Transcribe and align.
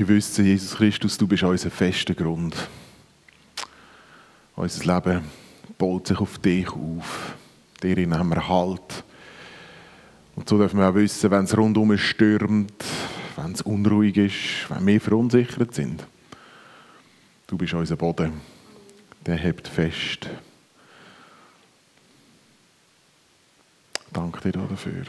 Wüsste, 0.00 0.42
Jesus 0.42 0.76
Christus, 0.76 1.16
du 1.16 1.26
bist 1.26 1.44
unser 1.44 1.70
fester 1.70 2.14
Grund. 2.14 2.56
Unser 4.56 4.94
Leben 4.94 5.24
baut 5.78 6.08
sich 6.08 6.18
auf 6.18 6.38
dich 6.38 6.68
auf. 6.68 7.34
Darin 7.80 8.16
haben 8.16 8.30
wir 8.30 8.48
Halt. 8.48 9.04
Und 10.34 10.48
so 10.48 10.58
dürfen 10.58 10.80
wir 10.80 10.88
auch 10.88 10.94
wissen, 10.94 11.30
wenn 11.30 11.44
es 11.44 11.56
rundum 11.56 11.96
stürmt, 11.96 12.84
wenn 13.36 13.52
es 13.52 13.62
unruhig 13.62 14.16
ist, 14.16 14.68
wenn 14.68 14.86
wir 14.86 15.00
verunsichert 15.00 15.74
sind. 15.74 16.04
Du 17.46 17.56
bist 17.56 17.74
unser 17.74 17.96
Boden. 17.96 18.40
Der 19.24 19.36
hebt 19.36 19.68
fest. 19.68 20.28
Danke 24.12 24.40
dir 24.40 24.58
dafür. 24.58 25.04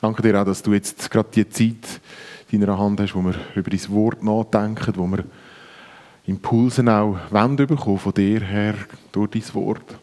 Danke 0.00 0.22
dir 0.22 0.40
auch, 0.40 0.44
dass 0.44 0.62
du 0.62 0.72
jetzt 0.72 1.10
gerade 1.10 1.30
die 1.32 1.48
Zeit 1.48 2.00
deiner 2.50 2.78
Hand 2.78 3.00
hast, 3.00 3.14
wo 3.14 3.22
wir 3.22 3.34
über 3.54 3.70
dein 3.70 3.88
Wort 3.90 4.22
nachdenken, 4.22 4.92
wo 4.96 5.06
wir 5.06 5.24
Impulse 6.26 6.82
auch 6.90 7.18
Wände 7.30 7.66
bekommen 7.66 7.98
von 7.98 8.14
dir 8.14 8.40
her 8.40 8.74
durch 9.12 9.30
dein 9.30 9.54
Wort. 9.54 9.98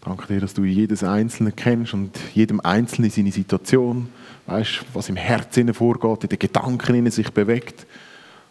Danke 0.00 0.26
dir, 0.26 0.40
dass 0.40 0.54
du 0.54 0.64
jedes 0.64 1.04
Einzelne 1.04 1.52
kennst 1.52 1.92
und 1.92 2.18
jedem 2.34 2.60
Einzelnen 2.60 3.10
seine 3.10 3.30
Situation, 3.30 4.08
weißt, 4.46 4.84
was 4.94 5.08
im 5.08 5.16
Herzen 5.16 5.72
vorgeht, 5.74 6.24
in 6.24 6.28
den 6.30 6.38
Gedanken 6.38 6.94
in 6.94 7.10
sich 7.10 7.30
bewegt. 7.30 7.86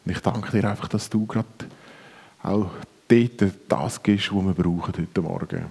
Und 0.06 0.12
ich 0.12 0.20
danke 0.20 0.52
dir 0.52 0.70
einfach, 0.70 0.88
dass 0.88 1.10
du 1.10 1.26
gerade 1.26 1.48
auch 2.44 2.70
dort 3.08 3.54
das 3.68 4.04
gibst, 4.04 4.34
was 4.34 4.46
wir 4.46 4.54
brauchen 4.54 4.94
heute 4.98 5.22
Morgen. 5.22 5.66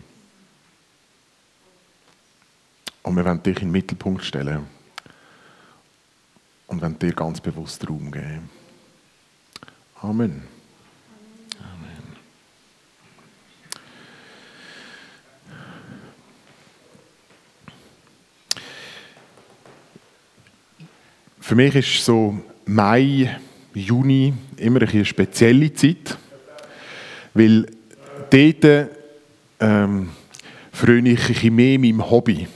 Und 3.04 3.16
wir 3.16 3.24
wollen 3.24 3.42
dich 3.42 3.58
in 3.58 3.68
den 3.68 3.72
Mittelpunkt 3.72 4.24
stellen 4.24 4.77
und 6.68 6.82
wollen 6.82 6.98
dir 6.98 7.12
ganz 7.12 7.40
bewusst 7.40 7.88
Raum 7.88 8.10
geben. 8.12 8.48
Amen. 10.00 10.42
Amen. 11.58 12.02
Für 21.40 21.54
mich 21.56 21.74
ist 21.74 22.04
so 22.04 22.38
Mai, 22.66 23.36
Juni 23.74 24.34
immer 24.56 24.82
eine 24.82 25.04
spezielle 25.04 25.72
Zeit, 25.72 26.16
weil 27.34 27.66
dort 28.30 28.90
ähm, 29.58 30.10
freue 30.70 31.08
ich 31.08 31.28
mich 31.28 31.50
mehr 31.50 31.78
meinem 31.78 32.08
Hobby. 32.08 32.46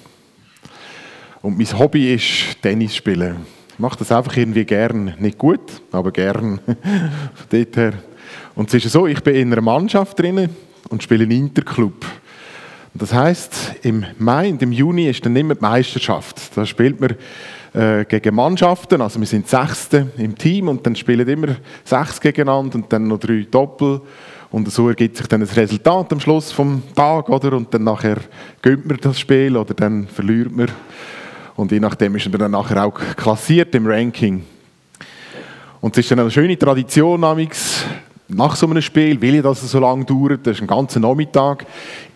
Und 1.41 1.59
mein 1.59 1.79
Hobby 1.79 2.15
ist 2.15 2.61
Tennis 2.61 2.95
spielen. 2.95 3.62
Ich 3.75 3.79
mache 3.79 3.99
das 3.99 4.13
einfach 4.13 4.37
irgendwie 4.37 4.65
gern. 4.65 5.15
Nicht 5.19 5.39
gut, 5.39 5.83
aber 5.93 6.13
gern. 6.13 6.61
Und 8.55 8.75
es 8.75 8.85
ist 8.85 8.93
so, 8.93 9.07
ich 9.07 9.23
bin 9.23 9.35
in 9.35 9.53
einer 9.53 9.63
Mannschaft 9.63 10.19
drin 10.19 10.51
und 10.91 11.03
spiele 11.03 11.25
einen 11.25 11.33
Interclub. 11.33 12.05
Das 12.95 13.15
heißt, 13.15 13.77
im 13.83 14.05
Mai 14.19 14.51
und 14.51 14.61
im 14.61 14.73
Juni 14.73 15.09
ist 15.09 15.25
dann 15.25 15.35
immer 15.35 15.55
die 15.55 15.63
Meisterschaft. 15.63 16.55
Da 16.55 16.67
spielt 16.67 17.01
man 17.01 17.15
äh, 17.73 18.05
gegen 18.05 18.35
Mannschaften, 18.35 19.01
also 19.01 19.19
wir 19.19 19.27
sind 19.27 19.49
Sechste 19.49 20.09
im 20.19 20.37
Team 20.37 20.69
und 20.69 20.87
dann 20.87 20.95
spielen 20.95 21.27
immer 21.27 21.57
sechs 21.85 22.21
gegeneinander 22.21 22.75
und 22.77 22.93
dann 22.93 23.09
noch 23.09 23.19
drei 23.19 23.47
Doppel. 23.51 24.03
Und 24.51 24.71
so 24.71 24.89
ergibt 24.89 25.17
sich 25.17 25.27
dann 25.29 25.41
ein 25.41 25.49
Resultat 25.49 26.13
am 26.13 26.21
Schluss 26.21 26.53
vom 26.53 26.83
Tag, 26.95 27.31
oder? 27.31 27.55
Und 27.55 27.73
dann 27.73 27.85
nachher 27.85 28.19
gönnt 28.61 28.85
man 28.85 28.99
das 29.01 29.19
Spiel 29.19 29.57
oder 29.57 29.73
dann 29.73 30.07
verliert 30.07 30.55
man. 30.55 30.69
Und 31.57 31.73
je 31.73 31.81
nachdem 31.81 32.17
ist 32.17 32.27
er 32.27 32.39
dann 32.39 32.51
nachher 32.51 32.85
auch 32.85 32.99
klassiert 33.17 33.75
im 33.75 33.87
Ranking. 33.87 34.45
Und 35.81 35.97
es 35.97 36.05
ist 36.05 36.11
dann 36.11 36.21
eine 36.21 36.31
schöne 36.31 36.59
Tradition, 36.59 37.21
nach 38.29 38.57
so 38.57 38.67
einem 38.67 38.83
Spiel, 38.83 39.21
weil 39.21 39.43
das 39.43 39.61
so 39.61 39.79
lange 39.79 40.05
dauert, 40.05 40.47
das 40.47 40.57
ist 40.57 40.63
ein 40.63 40.67
ganzer 40.67 41.01
Nachmittag, 41.01 41.67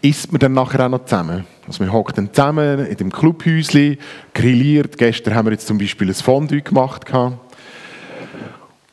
isst 0.00 0.32
man 0.32 0.38
dann 0.38 0.54
nachher 0.54 0.86
auch 0.86 0.88
noch 0.88 1.04
zusammen. 1.04 1.44
Also 1.66 1.84
wir 1.84 1.92
hocken 1.92 2.14
dann 2.16 2.32
zusammen 2.32 2.86
in 2.86 2.96
dem 2.96 3.12
Clubhäuschen, 3.12 3.98
grilliert. 4.32 4.96
Gestern 4.96 5.34
haben 5.34 5.46
wir 5.46 5.52
jetzt 5.52 5.66
zum 5.66 5.78
Beispiel 5.78 6.08
ein 6.08 6.14
Fondue 6.14 6.62
gemacht. 6.62 7.04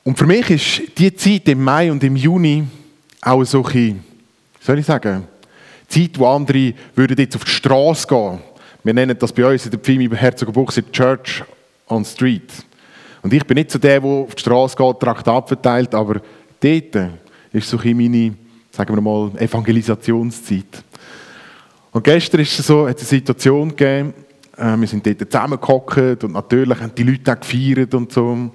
Und 0.03 0.17
für 0.17 0.25
mich 0.25 0.49
ist 0.49 0.97
die 0.97 1.15
Zeit 1.15 1.47
im 1.47 1.63
Mai 1.63 1.91
und 1.91 2.03
im 2.03 2.15
Juni 2.15 2.65
auch 3.21 3.43
so 3.45 3.63
ein, 3.65 4.03
soll 4.59 4.79
ich 4.79 4.85
sagen, 4.85 5.23
Zeit, 5.87 6.17
wo 6.17 6.27
andere 6.27 6.73
würden 6.95 7.17
jetzt 7.17 7.35
auf 7.35 7.45
die 7.45 7.51
Straße 7.51 8.07
gehen 8.07 8.39
wir 8.83 8.93
nennen 8.93 9.17
das 9.17 9.31
bei 9.31 9.45
uns 9.45 9.65
in 9.65 9.71
der 9.71 9.79
Pfimi 9.79 10.09
Herzogenbuchse 10.09 10.83
Church 10.91 11.43
on 11.87 12.03
Street. 12.03 12.51
Und 13.21 13.33
ich 13.33 13.45
bin 13.45 13.55
nicht 13.55 13.71
so 13.71 13.79
der, 13.79 14.01
der 14.01 14.09
auf 14.09 14.35
die 14.35 14.41
Straße 14.41 14.75
geht, 14.75 14.99
Traktat 14.99 15.47
verteilt, 15.47 15.95
aber 15.95 16.21
dort 16.59 17.09
ist 17.53 17.69
so 17.69 17.79
ein 17.79 17.97
meine, 17.97 18.33
sagen 18.71 18.93
wir 18.93 19.01
mal, 19.01 19.31
Evangelisationszeit. 19.37 20.83
Und 21.91 22.03
gestern 22.03 22.41
ist 22.41 22.59
es 22.59 22.67
so, 22.67 22.87
hat 22.87 22.97
es 22.97 23.03
eine 23.03 23.19
Situation 23.19 23.69
gegeben, 23.69 24.13
äh, 24.57 24.75
wir 24.75 24.87
sind 24.87 25.05
dort 25.05 25.31
zusammengehockt 25.31 26.23
und 26.23 26.33
natürlich 26.33 26.79
haben 26.79 26.93
die 26.95 27.03
Leute 27.03 27.31
auch 27.31 27.39
gefeiert 27.39 27.93
und 27.93 28.11
so. 28.11 28.51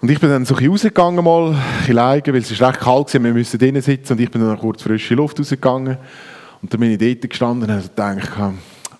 Und 0.00 0.10
ich 0.10 0.18
bin 0.18 0.30
dann 0.30 0.44
so 0.44 0.56
ein 0.56 0.68
rausgegangen 0.68 1.24
mal, 1.24 1.56
ein 1.86 1.92
leiden, 1.92 2.32
weil 2.32 2.40
es 2.40 2.50
ist 2.50 2.62
recht 2.62 2.80
kalt 2.80 3.12
war, 3.12 3.24
wir 3.24 3.32
müssen 3.32 3.58
drinnen 3.58 3.82
sitzen 3.82 4.12
und 4.14 4.20
ich 4.20 4.30
bin 4.30 4.40
dann 4.40 4.58
kurz 4.58 4.82
frische 4.82 5.14
Luft 5.14 5.38
rausgegangen. 5.38 5.98
Und 6.62 6.72
dann 6.72 6.80
bin 6.80 6.90
ich 6.90 6.98
dort 6.98 7.30
gestanden 7.30 7.68
und 7.68 7.76
habe 7.76 7.88
gedacht, 7.88 8.54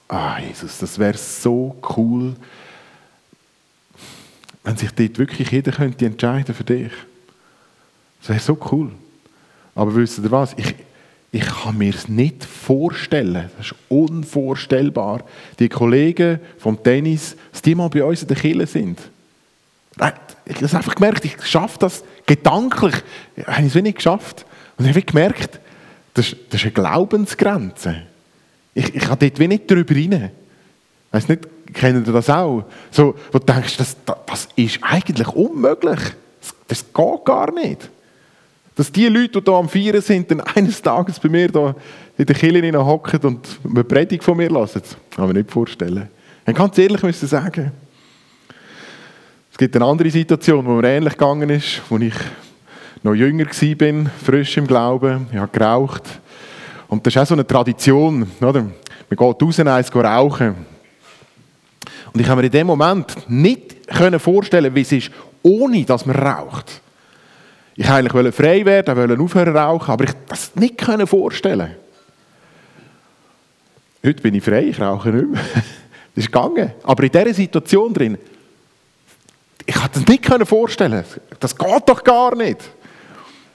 ah 0.08 0.38
Jesus, 0.40 0.78
das 0.78 0.98
wäre 0.98 1.16
so 1.16 1.76
cool, 1.96 2.34
wenn 4.64 4.76
sich 4.76 4.90
dort 4.90 5.18
wirklich 5.18 5.50
jeder 5.50 5.72
könnte 5.72 6.06
entscheiden 6.06 6.54
für 6.54 6.64
dich. 6.64 6.92
Das 8.20 8.30
wäre 8.30 8.40
so 8.40 8.58
cool. 8.72 8.90
Aber 9.74 9.94
wisst 9.94 10.18
ihr 10.18 10.30
was? 10.30 10.54
Ich, 10.56 10.74
ich 11.30 11.46
kann 11.46 11.78
mir 11.78 11.94
es 11.94 12.08
nicht 12.08 12.44
vorstellen. 12.44 13.50
Das 13.56 13.66
ist 13.66 13.74
unvorstellbar. 13.88 15.24
Die 15.58 15.68
Kollegen 15.68 16.40
vom 16.58 16.82
Tennis, 16.82 17.36
dass 17.52 17.62
die 17.62 17.74
mal 17.74 17.88
bei 17.88 18.02
uns 18.02 18.22
in 18.22 18.28
der 18.28 18.36
Kille 18.36 18.66
sind. 18.66 18.98
Ich 19.96 20.02
habe 20.02 20.76
einfach 20.76 20.94
gemerkt, 20.94 21.24
ich 21.24 21.46
schaffe 21.46 21.78
das 21.78 22.02
gedanklich. 22.26 22.96
Ich 23.36 23.46
habe 23.46 23.66
es 23.66 23.74
nicht 23.74 23.96
geschafft. 23.96 24.44
Und 24.76 24.84
ich 24.84 24.90
habe 24.90 25.02
gemerkt, 25.02 25.60
das, 26.14 26.34
das 26.50 26.60
ist 26.60 26.64
eine 26.64 26.72
Glaubensgrenze. 26.72 28.02
Ich, 28.78 28.94
ich 28.94 29.02
kann 29.02 29.18
dort 29.18 29.40
wie 29.40 29.48
nicht 29.48 29.68
drüber 29.68 29.92
rein. 29.92 30.30
Weißt 31.10 31.28
nicht, 31.28 31.48
kennen 31.74 32.04
ihr 32.06 32.12
das 32.12 32.30
auch? 32.30 32.62
So, 32.92 33.16
wo 33.32 33.40
du 33.40 33.44
denkst, 33.44 33.76
das, 33.76 33.96
das 34.04 34.48
ist 34.54 34.78
eigentlich 34.82 35.26
unmöglich. 35.28 35.98
Das, 36.40 36.54
das 36.68 36.84
geht 36.84 37.24
gar 37.24 37.52
nicht. 37.52 37.90
Dass 38.76 38.92
die 38.92 39.08
Leute, 39.08 39.42
die 39.42 39.50
hier 39.50 39.58
am 39.58 39.68
Feiern 39.68 40.00
sind, 40.00 40.30
dann 40.30 40.40
eines 40.42 40.80
Tages 40.80 41.18
bei 41.18 41.28
mir 41.28 41.50
da 41.50 41.74
in 42.16 42.24
der 42.24 42.36
Kirche 42.36 42.84
hocken 42.84 43.20
und 43.22 43.48
eine 43.64 43.82
Predigt 43.82 44.22
von 44.22 44.36
mir 44.36 44.48
lassen, 44.48 44.80
das 44.80 44.96
kann 45.10 45.26
man 45.26 45.34
nicht 45.34 45.50
vorstellen. 45.50 46.08
Ich 46.46 46.54
ganz 46.54 46.78
ehrlich 46.78 47.02
müssen 47.02 47.26
sagen, 47.26 47.72
es 49.50 49.58
gibt 49.58 49.74
eine 49.74 49.86
andere 49.86 50.10
Situation, 50.10 50.64
wo 50.64 50.74
mir 50.74 50.88
ähnlich 50.88 51.14
gegangen 51.14 51.50
ist, 51.50 51.82
wo 51.88 51.98
ich 51.98 52.14
noch 53.02 53.14
jünger 53.14 53.46
war, 53.46 54.10
frisch 54.24 54.56
im 54.56 54.68
Glauben, 54.68 55.26
ich 55.32 55.38
habe 55.38 55.50
geraucht, 55.50 56.04
und 56.88 57.06
das 57.06 57.14
ist 57.14 57.20
auch 57.20 57.26
so 57.26 57.34
eine 57.34 57.46
Tradition, 57.46 58.30
oder? 58.40 58.62
Man 58.62 58.72
geht 59.10 59.42
raus, 59.42 59.60
eins 59.60 59.94
rauchen. 59.94 60.66
Und 62.12 62.20
ich 62.20 62.28
habe 62.28 62.40
mir 62.40 62.46
in 62.46 62.52
dem 62.52 62.66
Moment 62.66 63.28
nicht 63.28 63.76
vorstellen 64.18 64.74
wie 64.74 64.80
es 64.80 64.92
ist, 64.92 65.10
ohne 65.42 65.84
dass 65.84 66.06
man 66.06 66.16
raucht. 66.16 66.80
Ich 67.76 67.88
wollte 67.88 68.10
eigentlich 68.10 68.34
frei 68.34 68.64
werden, 68.64 68.96
wollte 68.96 69.22
aufhören 69.22 69.56
rauchen, 69.56 69.90
aber 69.90 70.04
ich 70.04 70.10
das 70.26 70.56
nicht 70.56 70.82
vorstellen 71.06 71.76
Heute 74.04 74.22
bin 74.22 74.34
ich 74.34 74.44
frei, 74.44 74.64
ich 74.64 74.80
rauche 74.80 75.10
nicht 75.10 75.30
mehr. 75.30 75.40
Das 76.14 76.24
ist 76.24 76.32
gegangen. 76.32 76.72
Aber 76.82 77.04
in 77.04 77.12
dieser 77.12 77.32
Situation 77.32 77.94
drin, 77.94 78.18
ich 79.64 79.74
konnte 79.74 80.00
das 80.00 80.08
nicht 80.08 80.48
vorstellen. 80.48 81.04
Das 81.38 81.56
geht 81.56 81.82
doch 81.88 82.02
gar 82.02 82.34
nicht. 82.34 82.58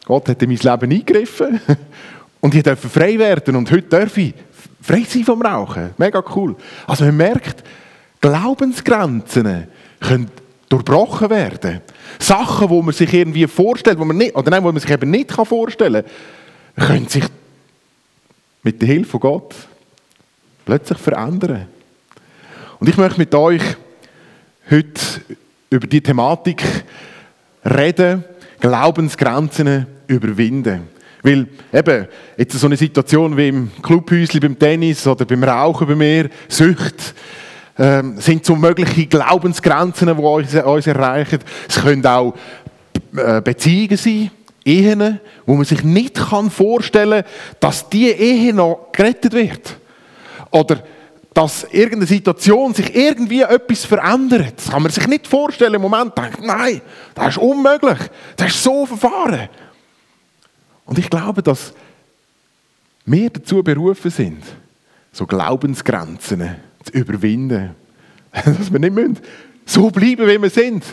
Gott 0.06 0.30
hat 0.30 0.42
in 0.42 0.50
mein 0.50 0.58
Leben 0.58 0.92
eingegriffen 0.92 1.60
und 2.44 2.54
ich 2.54 2.62
durfte 2.62 2.90
frei 2.90 3.18
werden 3.18 3.56
und 3.56 3.72
heute 3.72 3.88
darf 3.88 4.18
ich 4.18 4.34
frei 4.82 5.06
sein 5.08 5.24
vom 5.24 5.42
Rauchen. 5.42 5.92
Mega 5.98 6.22
cool. 6.36 6.58
Also 6.86 7.06
man 7.06 7.16
merkt, 7.16 7.64
Glaubensgrenzen 8.20 9.70
können 10.02 10.30
durchbrochen 10.68 11.30
werden. 11.30 11.80
Sachen, 12.20 12.70
wo 12.70 12.82
man 12.82 12.94
sich 12.94 13.14
irgendwie 13.14 13.48
vorstellt, 13.48 13.98
wo 13.98 14.04
man 14.04 14.18
nicht, 14.18 14.36
oder 14.36 14.52
nein, 14.52 14.62
wo 14.62 14.74
man 14.74 14.82
sich 14.82 14.92
eben 14.92 15.10
nicht 15.10 15.32
vorstellen 15.32 16.04
kann, 16.76 16.86
können 16.86 17.08
sich 17.08 17.24
mit 18.62 18.82
der 18.82 18.90
Hilfe 18.90 19.12
von 19.12 19.20
Gott 19.22 19.56
plötzlich 20.66 20.98
verändern. 20.98 21.68
Und 22.78 22.90
ich 22.90 22.98
möchte 22.98 23.20
mit 23.20 23.34
euch 23.34 23.64
heute 24.70 25.02
über 25.70 25.88
die 25.88 26.02
Thematik 26.02 26.62
reden, 27.64 28.26
Glaubensgrenzen 28.60 29.88
überwinden. 30.08 30.93
Weil 31.24 31.48
eben, 31.72 32.08
jetzt 32.38 32.60
so 32.60 32.68
eine 32.68 32.76
Situation 32.76 33.36
wie 33.38 33.48
im 33.48 33.72
Clubhäuschen, 33.82 34.42
beim 34.42 34.60
Tennis 34.60 35.08
oder 35.08 35.24
beim 35.24 35.44
Rauchen 35.44 35.88
bei 35.88 35.96
mir, 35.96 36.30
Sucht, 36.50 37.16
ähm, 37.80 38.20
sind 38.20 38.46
so 38.46 38.56
mögliche 38.56 39.08
Glaubensgrenzen, 39.08 40.08
die 40.08 40.22
uns, 40.22 40.54
uns 40.54 40.88
erreichen. 40.88 41.40
Es 41.68 41.82
können 41.82 42.06
auch 42.06 42.36
äh, 43.16 43.42
Beziehungen 43.42 43.98
sein, 43.98 44.32
Ehen, 44.66 45.20
wo 45.46 45.56
man 45.56 45.66
sich 45.66 45.84
nicht 45.84 46.16
kann 46.16 46.50
vorstellen 46.50 47.24
kann, 47.24 47.32
dass 47.60 47.90
diese 47.90 48.12
Ehe 48.12 48.54
noch 48.54 48.90
gerettet 48.94 49.34
wird. 49.34 49.78
Oder 50.52 50.84
dass 51.34 51.64
irgendeine 51.66 52.06
Situation 52.06 52.74
sich 52.74 52.96
irgendwie 52.96 53.42
etwas 53.42 53.86
verändert. 53.86 54.54
Das 54.58 54.70
kann 54.70 54.84
man 54.84 54.92
sich 54.92 55.08
nicht 55.08 55.28
vorstellen. 55.28 55.74
Im 55.74 55.82
Moment 55.82 56.18
denkt, 56.18 56.42
nein, 56.42 56.82
das 57.16 57.30
ist 57.30 57.38
unmöglich. 57.38 57.98
Das 58.38 58.50
ist 58.50 58.64
so 58.64 58.86
verfahren. 58.86 59.50
Und 60.86 61.00
ich 61.00 61.10
glaube, 61.10 61.42
dass 61.42 61.74
wir 63.06 63.30
dazu 63.30 63.64
berufen 63.64 64.12
sind, 64.12 64.44
so 65.12 65.26
Glaubensgrenzen 65.26 66.56
zu 66.84 66.92
überwinden. 66.94 67.76
Dass 68.34 68.72
wir 68.72 68.80
nicht 68.80 68.94
müssen, 68.94 69.20
so 69.66 69.90
bleiben, 69.92 70.28
wie 70.28 70.42
wir 70.42 70.50
sind. 70.50 70.84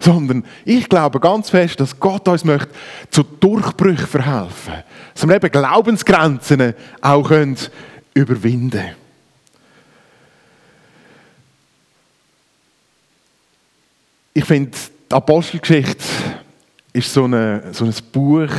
Sondern 0.00 0.44
ich 0.64 0.88
glaube 0.88 1.20
ganz 1.20 1.50
fest, 1.50 1.80
dass 1.80 1.98
Gott 1.98 2.26
uns 2.28 2.44
möchte 2.44 2.70
zu 3.10 3.24
Durchbrüchen 3.24 4.06
verhelfen. 4.06 4.74
Dass 5.12 5.26
wir 5.26 5.34
eben 5.34 5.50
Glaubensgrenzen 5.50 6.74
auch 7.00 7.28
können 7.28 7.58
überwinden 8.14 8.80
können. 8.80 8.94
Ich 14.34 14.44
finde, 14.44 14.70
die 15.10 15.14
Apostelgeschichte 15.14 16.04
ist 16.92 17.12
so, 17.12 17.24
eine, 17.24 17.64
so 17.72 17.84
ein 17.84 17.94
Buch, 18.12 18.50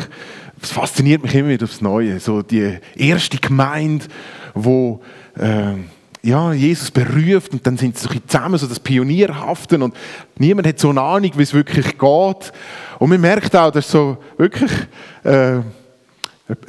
das 0.59 0.71
fasziniert 0.71 1.23
mich 1.23 1.33
immer 1.35 1.49
wieder 1.49 1.65
aufs 1.65 1.81
Neue. 1.81 2.19
So 2.19 2.41
die 2.41 2.77
erste 2.95 3.37
Gemeinde, 3.37 4.05
wo 4.53 5.01
äh, 5.37 5.75
ja, 6.21 6.51
Jesus 6.51 6.91
beruft 6.91 7.53
und 7.53 7.65
dann 7.65 7.77
sind 7.77 7.97
sie 7.97 8.07
so 8.07 8.19
zusammen, 8.27 8.57
so 8.57 8.67
das 8.67 8.79
Pionierhaften 8.79 9.81
und 9.81 9.95
niemand 10.37 10.67
hat 10.67 10.79
so 10.79 10.89
eine 10.89 11.01
Ahnung, 11.01 11.31
wie 11.35 11.43
es 11.43 11.53
wirklich 11.53 11.97
geht. 11.97 12.51
Und 12.99 13.09
man 13.09 13.21
merkt 13.21 13.55
auch, 13.55 13.71
dass 13.71 13.89
so 13.89 14.17
wirklich 14.37 14.71
äh, 15.23 15.29
eine 15.29 15.63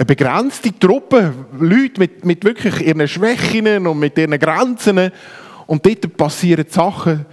begrenzte 0.06 0.78
Truppe, 0.78 1.32
Leute 1.58 1.98
mit, 1.98 2.24
mit 2.24 2.44
wirklich 2.44 2.86
ihren 2.86 3.08
Schwächen 3.08 3.86
und 3.86 3.98
mit 3.98 4.16
ihren 4.18 4.38
Grenzen 4.38 5.10
und 5.66 5.84
dort 5.84 6.16
passieren 6.16 6.66
Sachen, 6.68 7.26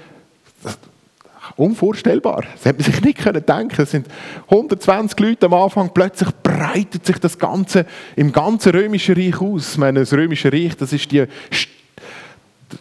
unvorstellbar. 1.58 2.46
Das 2.54 2.66
hätte 2.66 2.82
man 2.82 2.92
sich 2.92 3.04
nicht 3.04 3.26
denken 3.26 3.68
können 3.68 3.84
Es 3.84 3.92
sind 3.92 4.08
120 4.50 5.20
Leute 5.20 5.48
am 5.48 5.54
Anfang, 5.54 5.92
plötzlich 5.94 6.30
breitet 6.44 7.06
sich 7.06 7.18
das 7.18 7.38
Ganze 7.38 7.86
im 8.16 8.32
ganzen 8.32 8.72
Römischen 8.72 9.16
Reich 9.16 9.42
aus. 9.42 9.74
Ich 9.74 9.78
meine, 9.78 10.00
das 10.02 10.14
Römische 10.14 10.52
Reich, 10.52 10.76
das 10.78 10.94
ist 10.94 11.12
die 11.12 11.26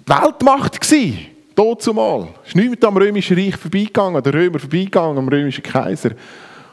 Weltmacht 0.07 0.81
gewesen. 0.81 1.19
Dort 1.55 1.83
zumal. 1.83 2.29
Es 2.43 2.49
ist 2.49 2.57
niemand 2.57 2.85
am 2.85 2.97
Römischen 2.99 3.39
Reich 3.39 3.57
vorbeigegangen, 3.57 4.23
der 4.23 4.35
Römer 4.35 4.59
vorbeigegangen, 4.59 5.17
am 5.17 5.29
Römischen 5.29 5.63
Kaiser. 5.63 6.11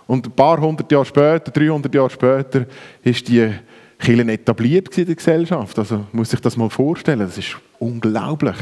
Und 0.06 0.28
ein 0.28 0.32
paar 0.32 0.60
hundert 0.60 0.92
Jahre 0.92 1.06
später, 1.06 1.52
300 1.52 1.96
Jahre 1.96 2.10
später, 2.10 2.66
ist 3.02 3.28
die 3.30 3.50
Kirche 3.98 4.32
etabliert 4.32 4.98
in 4.98 5.06
der 5.06 5.16
Gesellschaft. 5.16 5.80
Also 5.80 6.06
muss 6.12 6.32
sich 6.32 6.42
das 6.42 6.58
mal 6.58 6.70
vorstellen. 6.70 7.20
Das 7.20 7.38
ist 7.38 7.56
unglaublich. 7.80 8.58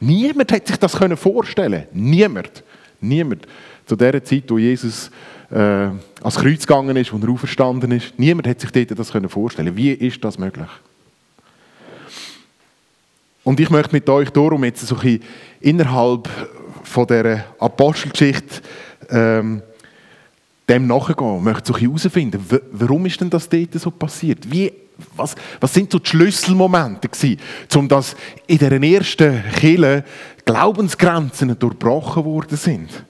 Niemand 0.00 0.52
hat 0.52 0.66
sich 0.66 0.76
das 0.76 0.94
vorstellen 0.94 1.86
Niemand. 1.92 2.63
Niemand. 3.08 3.46
Zu 3.86 3.96
der 3.96 4.22
Zeit, 4.24 4.44
wo 4.48 4.58
Jesus 4.58 5.10
äh, 5.50 5.56
ans 5.56 6.36
Kreuz 6.36 6.66
gegangen 6.66 6.96
ist, 6.96 7.12
wo 7.12 7.18
er 7.18 7.30
auferstanden 7.30 7.92
ist, 7.92 8.18
niemand 8.18 8.46
hat 8.46 8.60
sich 8.60 8.70
dort 8.70 8.98
das 8.98 9.10
vorstellen 9.28 9.76
Wie 9.76 9.90
ist 9.90 10.22
das 10.24 10.38
möglich? 10.38 10.68
Und 13.44 13.60
ich 13.60 13.68
möchte 13.68 13.94
mit 13.94 14.08
euch 14.08 14.30
darum 14.30 14.64
jetzt 14.64 14.86
so 14.86 14.96
ein 14.96 15.20
innerhalb 15.60 16.28
von 16.82 17.06
dieser 17.06 17.44
Apostelgeschichte 17.58 18.62
ähm, 19.10 19.62
dem 20.68 20.86
nachgehen, 20.86 21.44
möchte 21.44 21.72
so 21.72 21.78
herausfinden, 21.78 22.42
warum 22.72 23.04
ist 23.04 23.20
denn 23.20 23.28
das 23.28 23.48
dort 23.48 23.74
so 23.74 23.90
passiert? 23.90 24.50
Wie, 24.50 24.72
was, 25.16 25.34
was 25.60 25.74
sind 25.74 25.90
so 25.90 25.98
die 25.98 26.08
Schlüsselmomente 26.08 27.08
gewesen, 27.08 27.40
um 27.74 27.88
dass 27.88 28.16
in 28.46 28.58
dieser 28.58 28.82
ersten 28.82 29.42
Kille 29.56 30.04
Glaubensgrenzen 30.44 31.58
durchbrochen 31.58 32.24
worden 32.24 32.56
sind? 32.56 33.04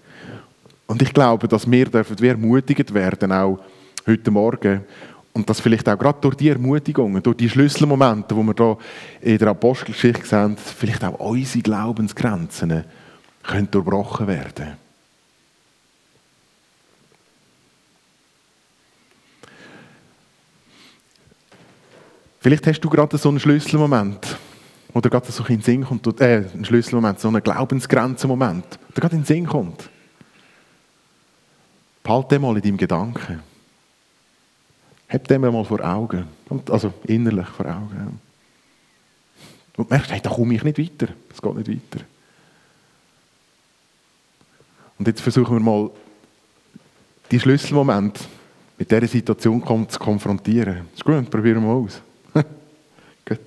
Und 0.86 1.02
ich 1.02 1.12
glaube, 1.12 1.48
dass 1.48 1.70
wir 1.70 1.86
dürfen 1.86 2.18
wir 2.20 2.30
ermutigt 2.30 2.92
werden, 2.92 3.32
auch 3.32 3.58
heute 4.06 4.30
Morgen, 4.30 4.84
und 5.32 5.50
dass 5.50 5.60
vielleicht 5.60 5.88
auch 5.88 5.98
gerade 5.98 6.20
durch 6.20 6.36
die 6.36 6.48
Ermutigungen, 6.48 7.22
durch 7.22 7.36
die 7.36 7.50
Schlüsselmomente, 7.50 8.34
die 8.34 8.40
wir 8.40 8.54
hier 8.54 9.32
in 9.32 9.38
der 9.38 9.48
Apostelgeschichte 9.48 10.26
sehen, 10.26 10.56
vielleicht 10.56 11.02
auch 11.02 11.18
unsere 11.18 11.62
Glaubensgrenzen 11.62 12.84
können 13.42 13.70
durchbrochen 13.70 14.28
werden. 14.28 14.83
Vielleicht 22.44 22.66
hast 22.66 22.80
du 22.80 22.90
gerade 22.90 23.16
so 23.16 23.30
einen 23.30 23.40
Schlüsselmoment, 23.40 24.36
oder 24.92 25.08
gerade 25.08 25.32
so 25.32 25.42
in 25.46 25.62
Sinn 25.62 25.82
kommt, 25.82 26.06
äh, 26.20 26.44
einen 26.52 26.62
Schlüsselmoment, 26.62 27.18
so 27.18 27.28
einen 27.28 27.42
Glaubensgrenzenmoment, 27.42 28.78
der 28.94 29.00
gerade 29.00 29.16
in 29.16 29.22
den 29.22 29.26
Sinn 29.26 29.46
kommt. 29.46 29.88
Behalte 32.02 32.34
den 32.34 32.42
mal 32.42 32.54
in 32.54 32.62
deinem 32.62 32.76
Gedanken. 32.76 33.40
Hab 35.08 35.26
den 35.26 35.40
mal 35.40 35.64
vor 35.64 35.80
Augen. 35.80 36.26
Also 36.68 36.92
innerlich 37.04 37.48
vor 37.48 37.64
Augen. 37.64 38.20
Und 39.78 39.88
merkst, 39.88 40.12
hey, 40.12 40.20
da 40.22 40.28
komme 40.28 40.54
ich 40.54 40.62
nicht 40.62 40.78
weiter. 40.78 41.14
Es 41.32 41.40
geht 41.40 41.54
nicht 41.54 41.70
weiter. 41.70 42.04
Und 44.98 45.08
jetzt 45.08 45.22
versuchen 45.22 45.56
wir 45.56 45.60
mal, 45.60 45.90
die 47.30 47.40
Schlüsselmomente 47.40 48.22
mit 48.76 48.90
dieser 48.90 49.06
Situation 49.06 49.66
zu 49.88 49.98
konfrontieren. 49.98 50.88
Ist 50.92 51.02
gut, 51.02 51.30
probieren 51.30 51.62
wir 51.62 51.68
mal 51.68 51.76
aus. 51.76 52.02
gut. 53.24 53.38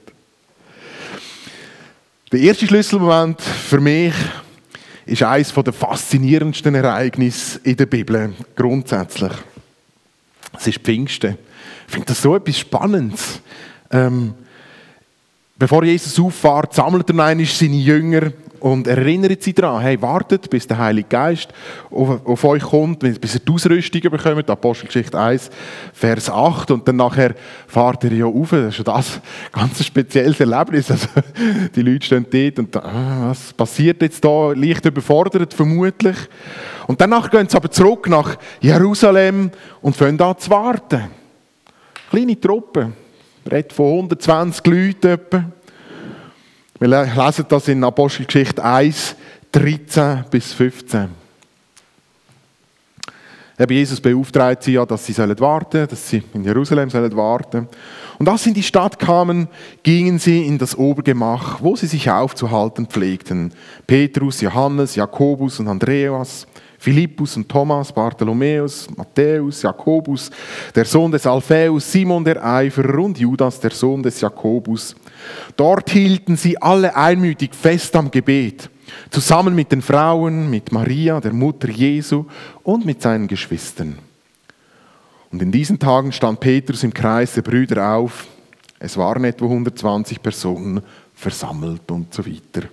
Der 2.30 2.42
erste 2.42 2.68
Schlüsselmoment 2.68 3.40
für 3.42 3.80
mich 3.80 4.14
ist 5.06 5.24
eines 5.24 5.54
der 5.54 5.72
faszinierendsten 5.72 6.76
Ereignisse 6.76 7.58
in 7.64 7.78
der 7.78 7.86
Bibel, 7.86 8.34
grundsätzlich. 8.54 9.32
Es 10.60 10.68
ist 10.68 10.80
Pfingsten. 10.80 11.38
Ich 11.88 11.94
finde 11.94 12.08
das 12.08 12.22
so 12.22 12.36
etwas 12.36 12.60
Spannendes. 12.60 13.40
Ähm, 13.90 14.34
bevor 15.58 15.86
Jesus 15.86 16.20
auffahrt, 16.20 16.74
sammelt 16.74 17.10
er 17.10 17.18
einmal 17.18 17.46
seine 17.46 17.78
Jünger 17.78 18.34
und 18.60 18.88
erinnert 18.88 19.44
sie 19.44 19.54
daran, 19.54 19.82
hey, 19.82 20.02
wartet, 20.02 20.50
bis 20.50 20.68
der 20.68 20.78
Heilige 20.78 21.10
Geist 21.10 21.54
auf, 21.90 22.26
auf 22.26 22.44
euch 22.44 22.64
kommt, 22.64 23.00
bis 23.00 23.36
ihr 23.36 23.42
die 23.42 23.52
Ausrüstung 23.52 24.02
bekommt, 24.02 24.50
Apostelgeschichte 24.50 25.18
1, 25.18 25.50
Vers 25.94 26.30
8, 26.30 26.72
und 26.72 26.88
dann 26.88 26.98
nachher 26.98 27.36
fahrt 27.68 28.04
ihr 28.06 28.14
ja 28.14 28.26
auf, 28.26 28.50
das 28.52 28.78
ist 28.78 28.78
ja 28.80 28.84
das 28.84 29.20
ganz 29.52 29.84
spezielles 29.84 30.40
Erlebnis, 30.40 30.92
also, 30.92 31.08
die 31.76 31.82
Leute 31.82 32.06
stehen 32.06 32.26
dort 32.30 32.60
und 32.60 32.78
ah, 32.78 33.30
was 33.30 33.54
passiert 33.54 34.02
jetzt 34.02 34.24
da, 34.24 34.52
leicht 34.54 34.86
überfordert 34.86 35.54
vermutlich, 35.54 36.18
und 36.88 37.02
danach 37.02 37.30
gehen 37.30 37.50
sie 37.50 37.58
aber 37.58 37.70
zurück 37.70 38.08
nach 38.10 38.38
Jerusalem 38.62 39.52
und 39.82 39.96
fangen 39.96 40.20
an 40.22 40.38
zu 40.38 40.50
warten. 40.50 41.04
Kleine 42.10 42.40
Truppe, 42.40 42.94
redet 43.52 43.74
von 43.74 43.94
120 43.94 44.66
Leuten 44.66 45.08
etwa. 45.08 45.44
Wir 46.80 46.88
lesen 46.88 47.46
das 47.50 47.68
in 47.70 47.84
Apostelgeschichte 47.84 48.64
1, 48.64 49.16
13 49.52 50.26
bis 50.30 50.54
15. 50.54 51.10
Eben 53.60 53.74
Jesus 53.74 54.00
beauftragt 54.00 54.62
sie 54.62 54.74
ja, 54.74 54.86
dass 54.86 55.04
sie 55.04 55.14
sollen 55.14 55.40
warten, 55.40 55.88
dass 55.88 56.08
sie 56.08 56.22
in 56.36 56.44
Jerusalem 56.44 56.92
sollen 56.92 57.16
warten. 57.16 57.68
Und 58.20 58.30
als 58.30 58.44
sie 58.44 58.50
in 58.50 58.56
die 58.56 58.62
Stadt 58.62 59.00
kamen, 59.00 59.48
gingen 59.82 60.20
sie 60.20 60.46
in 60.46 60.60
das 60.60 60.78
Obergemach, 60.78 61.64
wo 61.64 61.76
sie 61.76 61.88
sich 61.88 62.12
aufzuhalten 62.12 62.86
pflegten. 62.86 63.52
Petrus, 63.88 64.42
Johannes, 64.42 64.96
Jakobus 64.96 65.60
und 65.60 65.70
Andreas, 65.70 66.46
Philippus 66.80 67.36
und 67.38 67.50
Thomas, 67.50 67.92
Bartholomäus, 67.92 68.88
Matthäus, 68.96 69.62
Jakobus, 69.62 70.30
der 70.76 70.86
Sohn 70.86 71.12
des 71.12 71.26
Alphaeus, 71.26 71.92
Simon 71.92 72.24
der 72.24 72.44
Eiferer 72.46 73.00
und 73.00 73.18
Judas, 73.18 73.60
der 73.60 73.72
Sohn 73.72 74.04
des 74.04 74.22
Jakobus. 74.22 74.96
Dort 75.56 75.90
hielten 75.90 76.36
sie 76.36 76.62
alle 76.62 76.96
einmütig 76.96 77.56
fest 77.56 77.96
am 77.96 78.12
Gebet, 78.12 78.70
zusammen 79.10 79.56
mit 79.56 79.72
den 79.72 79.82
Frauen, 79.82 80.50
mit 80.50 80.72
Maria, 80.72 81.20
der 81.20 81.34
Mutter 81.34 81.70
Jesu 81.70 82.26
und 82.64 82.86
mit 82.86 83.02
seinen 83.02 83.28
Geschwistern. 83.28 83.98
Und 85.32 85.42
in 85.42 85.52
diesen 85.52 85.80
Tagen 85.80 86.12
stand 86.12 86.40
Petrus 86.40 86.84
im 86.84 86.94
Kreis 86.94 87.34
der 87.34 87.42
Brüder 87.42 87.96
auf. 87.96 88.28
Es 88.80 88.96
waren 88.96 89.24
etwa 89.24 89.46
120 89.46 90.22
Personen 90.22 90.82
versammelt 91.14 91.90
und 91.92 92.14
so 92.14 92.26
weiter. 92.26 92.70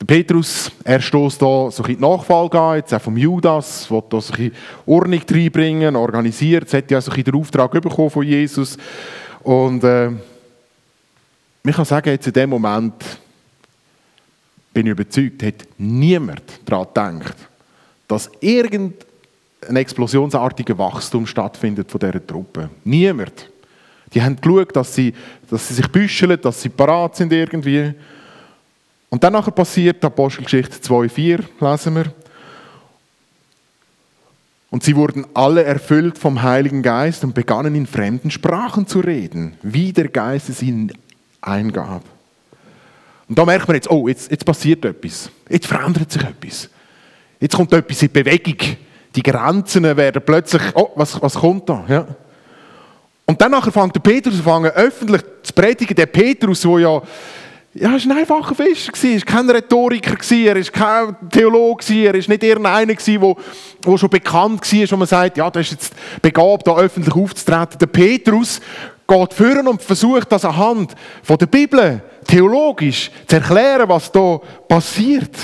Der 0.00 0.06
Petrus, 0.06 0.70
er 0.82 1.00
stößt 1.00 1.40
da 1.40 1.70
so 1.70 1.82
ein 1.82 1.94
die 1.94 2.00
Nachfolge 2.00 2.76
jetzt 2.76 2.92
auch 2.92 3.00
vom 3.00 3.16
Judas, 3.16 3.90
will 3.90 4.02
da 4.10 4.20
so 4.20 4.34
ein 4.34 4.52
Ordnung 4.86 5.22
reinbringen, 5.30 5.96
organisiert, 5.96 6.66
es 6.66 6.74
hat 6.74 6.90
ja 6.90 7.00
so 7.00 7.12
ein 7.12 7.22
den 7.22 7.34
Auftrag 7.34 7.70
bekommen 7.70 8.10
von 8.10 8.26
Jesus. 8.26 8.76
Und 9.42 9.84
äh, 9.84 10.10
ich 11.66 11.76
kann 11.76 11.84
sagen, 11.84 12.10
jetzt 12.10 12.26
in 12.26 12.32
dem 12.32 12.50
Moment 12.50 12.94
bin 14.72 14.86
ich 14.86 14.92
überzeugt, 14.92 15.42
hat 15.42 15.66
niemand 15.78 16.42
daran 16.66 17.20
gedacht, 17.20 17.36
dass 18.08 18.30
irgendein 18.40 19.76
explosionsartiger 19.76 20.76
Wachstum 20.76 21.26
stattfindet 21.26 21.90
von 21.90 22.00
dieser 22.00 22.26
Truppe. 22.26 22.68
Niemand. 22.84 23.48
Die 24.12 24.22
haben 24.22 24.36
geschaut, 24.40 24.76
dass 24.76 24.94
sie, 24.94 25.14
dass 25.48 25.68
sie 25.68 25.74
sich 25.74 25.88
büscheln, 25.88 26.38
dass 26.40 26.60
sie 26.60 26.68
parat 26.68 27.16
sind 27.16 27.32
irgendwie. 27.32 27.94
Und 29.14 29.22
dann 29.22 29.40
passiert 29.54 30.04
Apostelgeschichte 30.04 30.78
2,4, 30.78 31.44
lesen 31.60 31.94
wir. 31.94 32.12
Und 34.70 34.82
sie 34.82 34.96
wurden 34.96 35.24
alle 35.34 35.62
erfüllt 35.62 36.18
vom 36.18 36.42
Heiligen 36.42 36.82
Geist 36.82 37.22
und 37.22 37.32
begannen 37.32 37.76
in 37.76 37.86
fremden 37.86 38.32
Sprachen 38.32 38.88
zu 38.88 38.98
reden, 38.98 39.56
wie 39.62 39.92
der 39.92 40.08
Geist 40.08 40.48
es 40.48 40.62
ihnen 40.62 40.90
eingab. 41.40 42.02
Und 43.28 43.38
da 43.38 43.44
merkt 43.44 43.68
man 43.68 43.76
jetzt, 43.76 43.88
oh, 43.88 44.08
jetzt, 44.08 44.32
jetzt 44.32 44.44
passiert 44.44 44.84
etwas. 44.84 45.30
Jetzt 45.48 45.68
verändert 45.68 46.10
sich 46.10 46.22
etwas. 46.22 46.68
Jetzt 47.38 47.54
kommt 47.54 47.72
etwas 47.72 48.02
in 48.02 48.10
Bewegung. 48.10 48.58
Die 49.14 49.22
Grenzen 49.22 49.84
werden 49.84 50.22
plötzlich, 50.26 50.62
oh, 50.74 50.90
was, 50.96 51.22
was 51.22 51.34
kommt 51.34 51.68
da? 51.68 51.84
Ja. 51.86 52.08
Und 53.26 53.40
dann 53.40 53.62
fängt 53.62 53.94
der 53.94 54.00
Petrus 54.00 54.44
an, 54.44 54.64
öffentlich 54.66 55.22
zu 55.44 55.52
predigen. 55.52 55.94
Der 55.94 56.06
Petrus, 56.06 56.62
der 56.62 56.78
ja, 56.80 57.00
ja, 57.76 57.96
ist 57.96 58.06
ein 58.06 58.16
einfacher 58.16 58.54
Fischer 58.54 58.92
war, 58.92 59.10
er 59.10 59.16
war 59.16 59.20
kein 59.24 59.50
Rhetoriker, 59.50 60.16
er 60.32 60.54
war 60.54 60.62
kein 60.62 61.30
Theologe, 61.30 62.06
er 62.06 62.14
war 62.14 62.20
nicht 62.28 62.42
irgendeiner, 62.44 62.94
der, 62.94 63.98
schon 63.98 64.10
bekannt 64.10 64.72
war, 64.72 64.90
wo 64.92 64.96
man 64.96 65.08
sagt, 65.08 65.36
ja, 65.36 65.50
der 65.50 65.62
ist 65.62 65.72
jetzt 65.72 65.92
begabt, 66.22 66.68
da 66.68 66.76
öffentlich 66.76 67.14
aufzutreten. 67.14 67.78
Der 67.80 67.86
Petrus 67.86 68.60
geht 69.08 69.34
führen 69.34 69.66
und 69.66 69.82
versucht 69.82 70.30
das 70.30 70.44
anhand 70.44 70.94
von 71.24 71.36
der 71.36 71.46
Bibel 71.46 72.00
theologisch 72.24 73.10
zu 73.26 73.36
erklären, 73.36 73.88
was 73.88 74.10
da 74.12 74.40
passiert. 74.68 75.36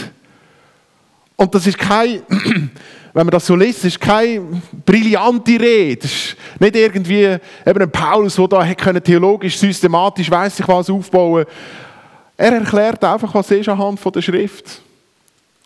Und 1.35 1.53
das 1.53 1.67
ist 1.67 1.79
kein, 1.79 2.23
wenn 2.29 3.27
man 3.27 3.31
das 3.31 3.45
so 3.45 3.57
liest, 3.57 3.85
ist 3.85 4.01
keine 4.01 4.63
brillante 4.87 5.61
Rede. 5.61 6.03
Das 6.03 6.13
ist 6.13 6.37
nicht 6.61 6.77
irgendwie 6.77 7.39
eben 7.67 7.83
ein 7.83 7.91
Paulus, 7.91 8.37
der 8.37 8.47
da 8.47 8.75
theologisch, 9.01 9.59
systematisch, 9.59 10.31
weiß 10.31 10.61
ich 10.61 10.69
was 10.69 10.89
aufbauen 10.89 11.45
Er 12.41 12.55
erklärt 12.55 13.05
einfach, 13.05 13.35
was 13.35 13.51
ist 13.51 13.69
anhand 13.69 14.01
von 14.01 14.13
der 14.13 14.23
Schrift. 14.23 14.81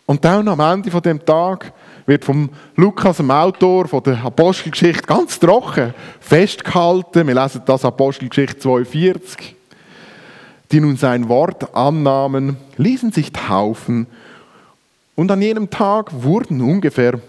Und 0.05 0.25
dann 0.25 0.45
am 0.45 0.59
Ende 0.59 0.91
von 0.91 1.01
dem 1.01 1.25
Tag 1.25 1.71
wird 2.05 2.25
vom 2.25 2.49
Lukas, 2.75 3.15
dem 3.15 3.31
Autor 3.31 3.87
von 3.87 4.03
der 4.03 4.21
Apostelgeschichte, 4.21 5.03
ganz 5.03 5.39
trocken 5.39 5.93
festgehalten. 6.19 7.27
Wir 7.27 7.33
lesen 7.33 7.61
das 7.65 7.85
Apostelgeschichte 7.85 8.59
42. 8.59 9.55
Die 10.69 10.81
nun 10.81 10.97
sein 10.97 11.29
Wort 11.29 11.73
annahmen, 11.73 12.57
ließen 12.75 13.13
sich 13.13 13.31
taufen 13.31 14.05
und 15.15 15.31
an 15.31 15.41
jenem 15.41 15.69
Tag 15.69 16.11
wurden 16.11 16.59
ungefähr 16.59 17.21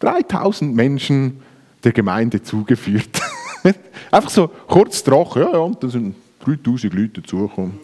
3000 0.00 0.74
Menschen 0.74 1.40
der 1.84 1.92
Gemeinde 1.92 2.42
zugeführt. 2.42 3.18
Einfach 4.10 4.30
so 4.30 4.48
kurz 4.68 5.02
trocken, 5.02 5.40
ja, 5.40 5.52
ja, 5.52 5.58
und 5.60 5.82
da 5.82 5.88
sind 5.88 6.16
3000 6.44 6.92
Leute 6.92 7.22
dazugekommen. 7.22 7.83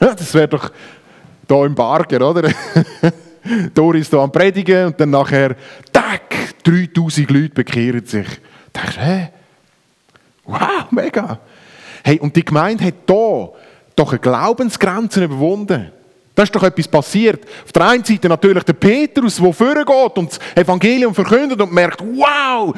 Ja, 0.00 0.14
das 0.14 0.34
wäre 0.34 0.48
doch 0.48 0.70
da 1.46 1.64
im 1.64 1.74
Barger, 1.74 2.28
oder? 2.28 2.50
Doris 3.74 4.08
da 4.10 4.18
am 4.18 4.32
Predigen 4.32 4.86
und 4.86 5.00
dann 5.00 5.10
nachher, 5.10 5.54
tack, 5.92 6.34
3000 6.64 7.30
Leute 7.30 7.50
bekehren 7.50 8.04
sich. 8.04 8.26
Da 8.72 8.80
du, 8.82 9.00
hä? 9.00 9.30
Wow, 10.44 10.90
mega. 10.90 11.38
Hey, 12.02 12.18
und 12.18 12.34
die 12.34 12.44
Gemeinde 12.44 12.84
hat 12.84 12.94
hier 13.06 13.52
doch 13.96 14.10
eine 14.10 14.18
Glaubensgrenze 14.18 15.24
überwunden. 15.24 15.90
Da 16.34 16.42
ist 16.42 16.54
doch 16.54 16.64
etwas 16.64 16.88
passiert. 16.88 17.44
Auf 17.64 17.70
der 17.70 17.86
einen 17.86 18.04
Seite 18.04 18.28
natürlich 18.28 18.64
der 18.64 18.72
Petrus, 18.72 19.36
der 19.36 19.52
vorgeht 19.52 20.18
und 20.18 20.30
das 20.30 20.40
Evangelium 20.56 21.14
verkündet 21.14 21.60
und 21.60 21.72
merkt, 21.72 22.00
wow, 22.00 22.74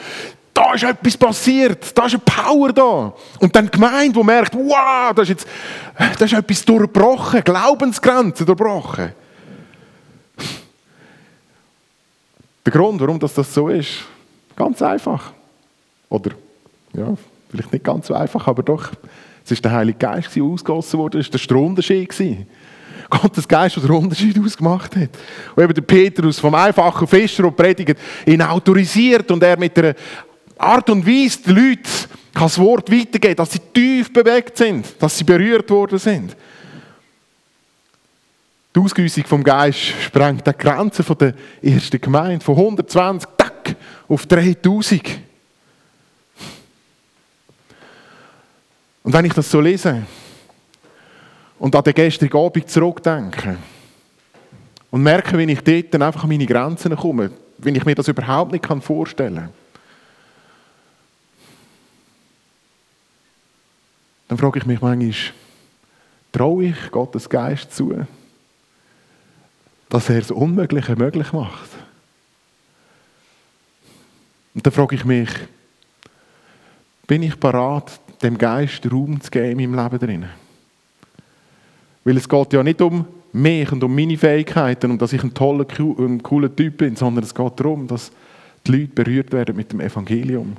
da 0.57 0.73
ist 0.73 0.85
etwas 0.85 1.17
passiert, 1.19 1.97
da 1.97 2.07
ist 2.07 2.15
eine 2.15 2.23
Power 2.25 2.73
da. 2.73 3.13
Und 3.41 3.55
dann 3.55 3.67
die 3.67 3.73
Gemeinde, 3.73 4.19
die 4.19 4.25
merkt, 4.25 4.55
wow, 4.55 5.13
da 5.15 5.21
ist 5.21 5.29
jetzt 5.29 5.47
da 6.19 6.25
ist 6.25 6.33
etwas 6.33 6.65
durchbrochen, 6.65 7.45
Glaubensgrenzen 7.45 8.47
durchbrochen. 8.47 9.13
Der 12.65 12.73
Grund, 12.73 13.01
warum 13.01 13.19
das, 13.19 13.35
das 13.35 13.53
so 13.53 13.69
ist, 13.69 14.05
ganz 14.57 14.81
einfach. 14.81 15.33
Oder, 16.09 16.31
ja, 16.95 17.15
vielleicht 17.51 17.73
nicht 17.73 17.85
ganz 17.85 18.07
so 18.07 18.15
einfach, 18.15 18.47
aber 18.47 18.63
doch, 18.63 18.91
es 19.45 19.53
ist 19.53 19.65
der 19.65 19.73
Heilige 19.73 19.99
Geist, 19.99 20.35
der 20.35 20.43
ausgegossen 20.43 20.99
wurde, 20.99 21.19
es 21.19 21.31
war 21.31 21.41
der 21.49 21.57
Unterschied. 21.59 22.47
Gottes 23.09 23.47
Geist, 23.47 23.77
der 23.77 23.85
den 23.85 23.93
Unterschied 23.93 24.37
ausgemacht 24.39 24.97
hat. 24.97 25.11
Und 25.55 25.63
eben 25.63 25.75
der 25.75 25.83
Petrus 25.83 26.41
vom 26.41 26.55
einfachen 26.55 27.07
Fischer, 27.07 27.45
der 27.45 27.51
predigt, 27.51 27.97
ihn 28.25 28.43
autorisiert 28.43 29.31
und 29.31 29.43
er 29.43 29.57
mit 29.57 29.79
einer 29.79 29.95
Art 30.59 30.89
und 30.91 31.07
Weise 31.07 31.41
die 31.47 31.51
Leute 31.51 31.91
das 32.33 32.59
Wort 32.59 32.91
weitergeben, 32.91 33.37
dass 33.37 33.53
sie 33.53 33.61
tief 33.73 34.13
bewegt 34.13 34.57
sind, 34.57 34.87
dass 35.01 35.17
sie 35.17 35.25
berührt 35.25 35.71
worden 35.71 35.99
sind. 35.99 36.37
Die 38.75 38.81
Ausgüssung 38.81 39.25
vom 39.25 39.43
Geist 39.43 39.79
sprengt 39.79 40.47
die 40.47 40.53
Grenzen 40.53 41.05
der 41.19 41.35
ersten 41.63 42.01
Gemeinde 42.01 42.45
von 42.45 42.57
120 42.57 43.29
tack, 43.37 43.75
auf 44.07 44.27
3000. 44.27 45.03
Und 49.03 49.13
wenn 49.13 49.25
ich 49.25 49.33
das 49.33 49.51
so 49.51 49.61
lese 49.61 50.03
und 51.59 51.75
an 51.75 51.85
den 51.85 51.95
gestrigen 51.95 52.39
Abend 52.39 52.69
zurückdenke 52.69 53.57
und 54.91 55.03
merke, 55.03 55.39
wie 55.39 55.51
ich 55.51 55.61
dort 55.61 55.95
dann 55.95 56.03
einfach 56.03 56.25
an 56.25 56.29
meine 56.29 56.45
Grenzen 56.45 56.95
komme, 56.97 57.31
wenn 57.59 57.75
ich 57.75 57.85
mir 57.87 57.95
das 57.95 58.09
überhaupt 58.09 58.53
nicht 58.53 58.67
vorstellen 58.85 59.37
kann, 59.37 59.51
dann 64.29 64.39
frage 64.39 64.59
ich 64.59 64.67
mich 64.67 64.81
manchmal, 64.81 65.15
traue 66.33 66.65
ich 66.67 66.91
Gottes 66.91 67.29
Geist 67.29 67.75
zu, 67.75 68.07
dass 69.89 70.11
er 70.11 70.21
das 70.21 70.31
Unmögliche 70.31 70.97
möglich 70.97 71.33
macht? 71.33 71.71
Und 74.55 74.67
dann 74.67 74.73
frage 74.73 74.97
ich 74.97 75.05
mich, 75.05 75.29
bin 77.07 77.23
ich 77.23 77.39
parat, 77.39 78.01
dem 78.23 78.37
Geist 78.39 78.91
Raum 78.91 79.21
zu 79.21 79.31
geben 79.31 79.61
in 79.61 79.71
meinem 79.71 79.85
Leben 79.85 79.99
drin? 79.99 80.25
Weil 82.05 82.17
es 82.17 82.29
geht 82.29 82.53
ja 82.53 82.63
nicht 82.63 82.81
um 82.81 83.07
mich 83.33 83.71
und 83.71 83.85
um 83.85 83.95
meine 83.95 84.17
Fähigkeiten 84.17 84.91
und 84.91 85.03
dass 85.03 85.13
ich 85.13 85.23
ein 85.23 85.35
toller, 85.35 85.67
cooler 86.23 86.55
Typ 86.55 86.79
bin, 86.79 86.97
sondern 86.97 87.25
es 87.25 87.35
geht 87.35 87.61
darum, 87.61 87.87
dass 87.87 88.11
die 88.67 88.73
Leute 88.73 88.93
berührt 88.95 89.33
werden 89.33 89.57
mit 89.57 89.73
dem 89.73 89.81
Evangelium. 89.81 90.57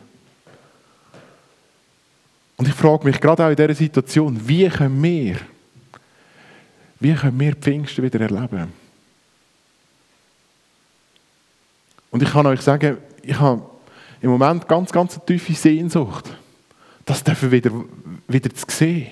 Und 2.57 2.67
ich 2.67 2.73
frage 2.73 3.05
mich 3.05 3.21
gerade 3.21 3.45
auch 3.45 3.49
in 3.49 3.55
dieser 3.55 3.75
Situation, 3.75 4.47
wie 4.47 4.67
können 4.67 5.01
wir, 5.01 5.37
wie 6.99 7.13
können 7.13 7.39
wir 7.39 7.55
Pfingsten 7.55 8.03
wieder 8.03 8.19
erleben? 8.19 8.73
Und 12.09 12.23
ich 12.23 12.31
kann 12.31 12.47
euch 12.47 12.61
sagen, 12.61 12.97
ich 13.21 13.39
habe 13.39 13.61
im 14.21 14.31
Moment 14.31 14.67
ganz, 14.67 14.91
ganz 14.91 15.15
eine 15.15 15.25
tiefe 15.25 15.53
Sehnsucht, 15.53 16.35
das 17.05 17.23
dürfen 17.23 17.51
wieder, 17.51 17.71
wieder 18.27 18.53
zu 18.53 18.65
sehen. 18.67 19.07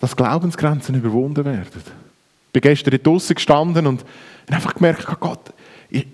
Dass 0.00 0.16
Glaubensgrenzen 0.16 0.96
überwunden 0.96 1.44
werden. 1.44 1.68
Ich 1.74 2.52
bin 2.52 2.62
gestern 2.62 3.00
draußen 3.00 3.34
gestanden 3.34 3.86
und 3.86 4.00
habe 4.46 4.56
einfach 4.56 4.74
gemerkt, 4.74 5.06
Gott, 5.20 5.52
ich, 5.88 6.06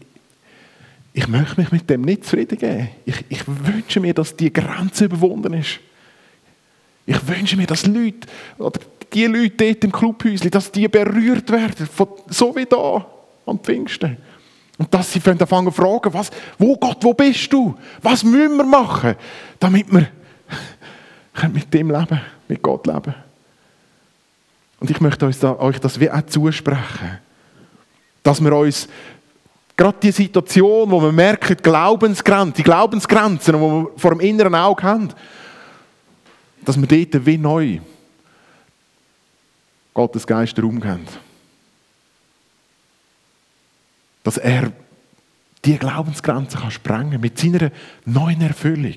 ich 1.19 1.27
möchte 1.27 1.61
mich 1.61 1.73
mit 1.73 1.91
dem 1.91 2.03
nicht 2.03 2.23
zufrieden 2.23 2.57
geben. 2.57 2.89
Ich, 3.05 3.25
ich 3.29 3.43
wünsche 3.45 3.99
mir, 3.99 4.15
dass 4.15 4.37
die 4.37 4.53
Grenze 4.53 5.07
überwunden 5.07 5.53
ist. 5.55 5.81
Ich 7.07 7.27
wünsche 7.27 7.57
mir, 7.57 7.67
dass 7.67 7.87
Leute, 7.87 8.29
oder 8.57 8.79
die 9.13 9.27
Leute 9.27 9.67
dort 9.67 9.83
im 9.83 9.91
Clubhäuschen, 9.91 10.49
dass 10.49 10.71
die 10.71 10.87
berührt 10.87 11.51
werden, 11.51 11.89
so 12.29 12.55
wie 12.55 12.67
da 12.67 13.05
am 13.47 13.59
Pfingsten. 13.59 14.17
Und 14.79 14.95
dass 14.95 15.13
sie 15.13 15.21
anfangen 15.29 15.73
zu 15.73 15.73
fragen, 15.73 16.15
was, 16.15 16.31
wo 16.57 16.77
Gott, 16.77 16.99
wo 17.03 17.13
bist 17.15 17.53
du? 17.53 17.75
Was 18.01 18.23
müssen 18.23 18.57
wir 18.57 18.65
machen, 18.65 19.17
damit 19.59 19.93
wir 19.93 20.07
mit 21.53 21.75
dem 21.75 21.91
leben, 21.91 22.21
mit 22.47 22.63
Gott 22.63 22.87
leben. 22.87 23.15
Und 24.79 24.89
ich 24.89 25.01
möchte 25.01 25.27
euch 25.27 25.81
das 25.81 25.99
wie 25.99 26.13
auch 26.13 26.27
zusprechen. 26.27 27.19
Dass 28.23 28.41
wir 28.41 28.53
uns 28.53 28.87
gerade 29.79 29.99
die 30.03 30.11
Situation, 30.11 30.91
wo 30.91 31.01
merken, 31.13 31.57
die 31.57 31.63
Glaubensgrenzen, 31.63 32.55
die 32.55 32.65
Glaubensgrenzen, 32.65 33.55
die 33.55 33.61
wir 33.61 33.91
vor 33.97 34.11
dem 34.11 34.21
inneren 34.21 34.57
Auge 34.57 34.83
haben, 34.83 35.09
dass 36.65 36.77
wir 36.77 36.87
dort 36.87 37.25
wie 37.25 37.39
neu 37.39 37.79
Gottes 39.95 40.27
Geist 40.27 40.61
Raum 40.61 40.81
geben. 40.81 41.07
Dass 44.25 44.37
er 44.37 44.73
die 45.65 45.79
Glaubensgrenzen 45.79 46.61
kann 46.61 46.71
sprengen 46.71 47.21
mit 47.21 47.39
seiner 47.39 47.71
neuen 48.05 48.41
Erfüllung. 48.43 48.97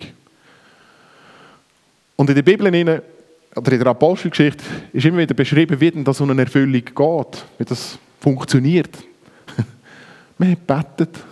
Und 2.15 2.29
in 2.29 2.35
der 2.35 2.43
Bibel, 2.43 2.67
oder 2.67 3.71
in 3.71 3.79
der 3.79 3.87
Apostelgeschichte, 3.87 4.63
ist 4.93 5.05
immer 5.05 5.19
wieder 5.19 5.33
beschrieben, 5.33 5.79
wie 5.79 5.91
denn 5.91 6.03
das 6.03 6.17
so 6.17 6.23
eine 6.23 6.41
Erfüllung 6.41 6.83
geht. 6.83 7.45
Wie 7.57 7.65
das 7.65 7.97
funktioniert. 8.19 9.10
Wir 10.41 10.47
haben 10.47 10.57
gebetet, 10.65 11.23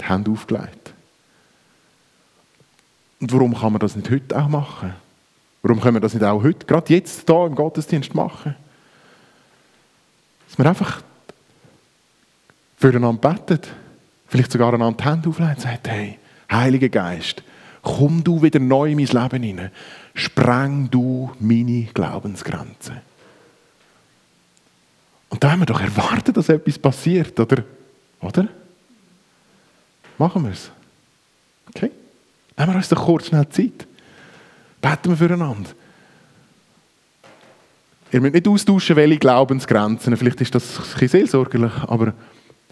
die 0.00 0.04
Hände 0.08 0.30
aufgelegt. 0.30 0.94
Und 3.20 3.30
warum 3.30 3.54
kann 3.54 3.72
man 3.72 3.80
das 3.80 3.94
nicht 3.94 4.10
heute 4.10 4.40
auch 4.40 4.48
machen? 4.48 4.94
Warum 5.60 5.80
können 5.80 5.96
wir 5.96 6.00
das 6.00 6.14
nicht 6.14 6.24
auch 6.24 6.42
heute, 6.42 6.64
gerade 6.64 6.94
jetzt 6.94 7.28
hier 7.28 7.46
im 7.46 7.54
Gottesdienst 7.54 8.14
machen? 8.14 8.54
Dass 10.48 10.56
wir 10.56 10.64
einfach 10.64 11.02
füreinander 12.78 13.34
beten, 13.34 13.60
vielleicht 14.28 14.50
sogar 14.50 14.72
einander 14.72 14.96
die 14.96 15.10
Hände 15.10 15.28
auflegen 15.28 15.54
und 15.54 15.60
sagen, 15.60 15.78
hey, 15.84 16.18
Heiliger 16.50 16.88
Geist, 16.88 17.42
komm 17.82 18.24
du 18.24 18.40
wieder 18.40 18.60
neu 18.60 18.92
in 18.92 18.96
mein 18.96 19.06
Leben 19.08 19.42
hinein. 19.42 19.70
Spreng 20.14 20.88
du 20.90 21.30
meine 21.38 21.82
Glaubensgrenzen. 21.92 22.96
Und 25.28 25.44
da 25.44 25.50
haben 25.50 25.60
wir 25.60 25.66
doch 25.66 25.82
erwartet, 25.82 26.34
dass 26.38 26.48
etwas 26.48 26.78
passiert, 26.78 27.38
oder? 27.38 27.62
Oder? 28.20 28.48
Machen 30.18 30.44
wir 30.44 30.52
es. 30.52 30.70
Okay? 31.68 31.90
Nehmen 32.56 32.72
wir 32.72 32.76
uns 32.76 32.88
doch 32.88 33.04
kurz 33.04 33.26
schnell 33.26 33.48
Zeit. 33.48 33.86
Beten 34.80 35.10
wir 35.10 35.16
füreinander. 35.16 35.70
Ihr 38.10 38.20
müsst 38.20 38.34
nicht 38.34 38.48
austauschen, 38.48 38.96
welche 38.96 39.18
Glaubensgrenzen. 39.18 40.16
Vielleicht 40.16 40.40
ist 40.40 40.54
das 40.54 40.78
ein 40.78 40.84
bisschen 40.92 41.08
seelsorgerlich, 41.08 41.72
aber 41.86 42.14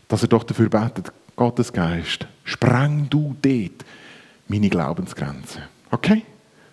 dass 0.08 0.22
ihr 0.22 0.28
doch 0.28 0.44
dafür 0.44 0.68
betet, 0.68 1.12
Gottes 1.36 1.72
Geist, 1.72 2.26
spreng 2.44 3.08
du 3.10 3.36
dort 3.42 3.84
meine 4.48 4.70
Glaubensgrenzen. 4.70 5.62
Okay? 5.90 6.22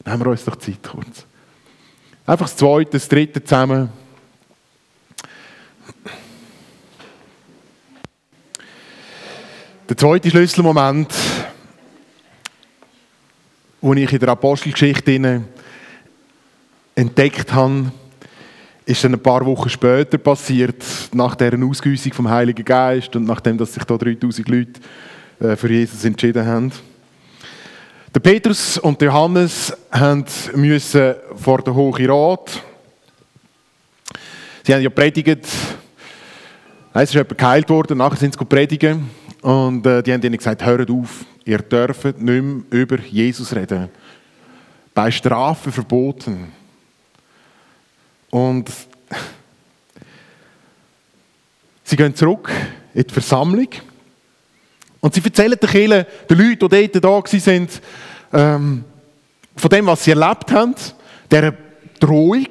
Nehmen 0.06 0.20
wir 0.22 0.27
uns 0.32 0.46
doch 0.46 0.56
Zeit 0.56 0.82
kurz. 0.84 1.25
Einfach 2.25 2.46
das 2.46 2.56
Zweite, 2.56 2.92
das 2.92 3.10
Dritte 3.10 3.44
zusammen. 3.44 3.89
Der 9.93 9.97
zweite 10.00 10.31
Schlüsselmoment, 10.31 11.13
den 13.79 13.97
ich 13.97 14.12
in 14.12 14.17
der 14.17 14.29
Apostelgeschichte 14.29 15.43
entdeckt 16.95 17.53
habe, 17.53 17.91
ist 18.88 19.03
dann 19.03 19.13
ein 19.13 19.21
paar 19.21 19.45
Wochen 19.45 19.69
später 19.69 20.17
passiert, 20.17 20.83
nach 21.13 21.35
deren 21.35 21.69
Ausgüssung 21.69 22.12
vom 22.12 22.27
Heiligen 22.27 22.65
Geist 22.65 23.15
und 23.15 23.25
nachdem, 23.25 23.55
dass 23.59 23.75
sich 23.75 23.83
da 23.83 23.95
3000 23.95 24.50
Leute 24.50 24.81
äh, 25.39 25.55
für 25.55 25.71
Jesus 25.71 26.03
entschieden 26.03 26.43
haben. 26.43 26.71
Der 28.15 28.19
Petrus 28.19 28.79
und 28.79 29.00
der 29.00 29.09
Johannes 29.09 29.77
müssen 30.55 31.13
vor 31.35 31.62
den 31.62 31.75
Hohen 31.75 32.09
Rat. 32.09 32.63
Sie 34.63 34.73
haben 34.73 34.81
ja 34.81 34.89
predigt. 34.89 35.45
Es 36.95 37.03
ist 37.03 37.13
jemand 37.13 37.38
geheilt 37.38 37.69
worden, 37.69 38.00
nachher 38.00 38.17
sind 38.17 38.33
sie 38.33 38.43
predigen. 38.43 39.23
Und 39.43 39.85
äh, 39.85 40.01
die 40.01 40.13
haben 40.13 40.21
ihnen 40.21 40.38
gesagt, 40.38 40.65
hört 40.65 40.89
auf, 40.89 41.25
ihr 41.43 41.57
dürft 41.57 42.05
nicht 42.05 42.17
mehr 42.17 42.63
über 42.69 42.97
Jesus 43.00 43.53
reden. 43.53 43.89
Bei 44.93 45.12
Strafe 45.12 45.69
verboten. 45.69 46.50
Und 48.29 48.71
sie 51.83 51.97
gehen 51.97 52.15
zurück 52.15 52.50
in 52.93 53.03
die 53.03 53.13
Versammlung 53.13 53.67
und 55.01 55.13
sie 55.13 55.21
erzählen 55.21 55.59
den 55.59 55.69
Kirchen, 55.69 56.05
den 56.29 56.38
Leuten, 56.38 56.69
die 56.69 57.01
dort 57.01 57.35
da 57.35 57.47
waren, 57.47 57.69
ähm, 58.31 58.85
von 59.57 59.69
dem, 59.69 59.85
was 59.88 60.05
sie 60.05 60.12
erlebt 60.12 60.53
haben, 60.53 60.73
dieser 61.29 61.53
Drohung, 62.00 62.47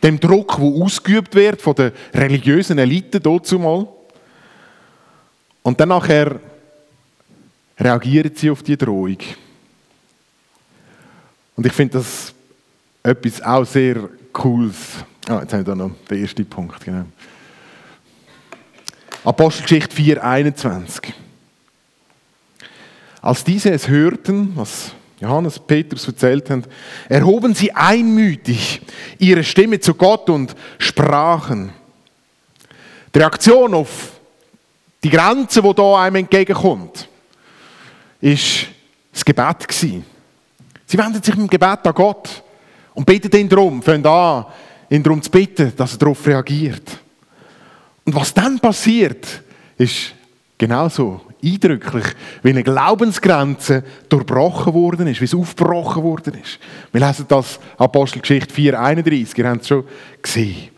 dem 0.00 0.20
Druck, 0.20 0.58
der 0.58 0.64
ausgeübt 0.64 1.34
wird 1.34 1.60
von 1.60 1.74
den 1.74 1.90
religiösen 2.14 2.78
Eliten 2.78 3.20
dazu 3.20 3.58
mal. 3.58 3.88
Und 5.62 5.78
dann 5.80 5.90
nachher 5.90 6.40
reagieren 7.78 8.32
sie 8.34 8.50
auf 8.50 8.62
die 8.62 8.76
Drohung. 8.76 9.18
Und 11.56 11.66
ich 11.66 11.72
finde 11.72 11.98
das 11.98 12.32
etwas 13.02 13.42
auch 13.42 13.64
sehr 13.64 14.08
Cooles. 14.32 14.76
Ah, 15.28 15.40
jetzt 15.40 15.52
haben 15.52 15.60
wir 15.60 15.64
da 15.64 15.74
noch 15.74 15.90
den 16.08 16.22
ersten 16.22 16.46
Punkt. 16.46 16.84
Genau. 16.84 17.04
Apostelgeschichte 19.24 19.94
4, 19.94 20.24
21. 20.24 21.12
Als 23.20 23.44
diese 23.44 23.70
es 23.70 23.88
hörten, 23.88 24.52
was 24.56 24.92
Johannes 25.20 25.58
und 25.58 25.66
Petrus 25.66 26.06
erzählt 26.06 26.48
haben, 26.48 26.64
erhoben 27.08 27.54
sie 27.54 27.72
einmütig 27.72 28.80
ihre 29.18 29.44
Stimme 29.44 29.78
zu 29.78 29.92
Gott 29.94 30.30
und 30.30 30.56
sprachen. 30.78 31.72
Die 33.14 33.18
Reaktion 33.18 33.74
auf 33.74 34.19
die 35.02 35.10
Grenze, 35.10 35.62
die 35.62 35.74
da 35.74 36.02
einem 36.02 36.16
entgegenkommt, 36.16 37.08
ist 38.20 38.66
das 39.12 39.24
Gebet. 39.24 39.66
Sie 39.70 40.98
wenden 40.98 41.22
sich 41.22 41.34
im 41.34 41.48
Gebet 41.48 41.86
an 41.86 41.94
Gott 41.94 42.42
und 42.94 43.06
beten 43.06 43.34
ihn 43.38 43.48
darum, 43.48 43.82
fangen 43.82 44.04
an, 44.06 44.46
ihn 44.90 45.02
darum 45.02 45.22
zu 45.22 45.30
bitten, 45.30 45.72
dass 45.76 45.92
er 45.92 45.98
darauf 45.98 46.26
reagiert. 46.26 46.98
Und 48.04 48.14
was 48.14 48.34
dann 48.34 48.58
passiert, 48.58 49.42
ist 49.78 50.14
genauso 50.58 51.22
eindrücklich, 51.42 52.04
wie 52.42 52.50
eine 52.50 52.62
Glaubensgrenze 52.62 53.82
durchbrochen 54.08 54.74
worden 54.74 55.06
ist, 55.06 55.20
wie 55.20 55.24
es 55.26 55.34
aufgebrochen 55.34 56.02
worden 56.02 56.34
ist. 56.42 56.58
Wir 56.92 57.06
lesen 57.06 57.24
das 57.28 57.58
Apostelgeschichte 57.78 58.54
4,31, 58.54 59.38
ihr 59.38 59.48
habt 59.48 59.62
es 59.62 59.68
schon 59.68 59.84
gesehen. 60.20 60.68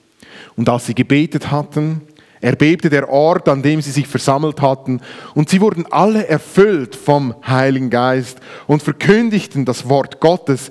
Und 0.54 0.68
als 0.68 0.86
sie 0.86 0.94
gebetet 0.94 1.50
hatten, 1.50 2.02
erbebte 2.42 2.90
der 2.90 3.08
Ort, 3.08 3.48
an 3.48 3.62
dem 3.62 3.80
sie 3.80 3.92
sich 3.92 4.06
versammelt 4.06 4.60
hatten, 4.60 5.00
und 5.34 5.48
sie 5.48 5.60
wurden 5.60 5.86
alle 5.90 6.26
erfüllt 6.26 6.94
vom 6.94 7.34
Heiligen 7.46 7.88
Geist 7.88 8.38
und 8.66 8.82
verkündigten 8.82 9.64
das 9.64 9.88
Wort 9.88 10.20
Gottes 10.20 10.70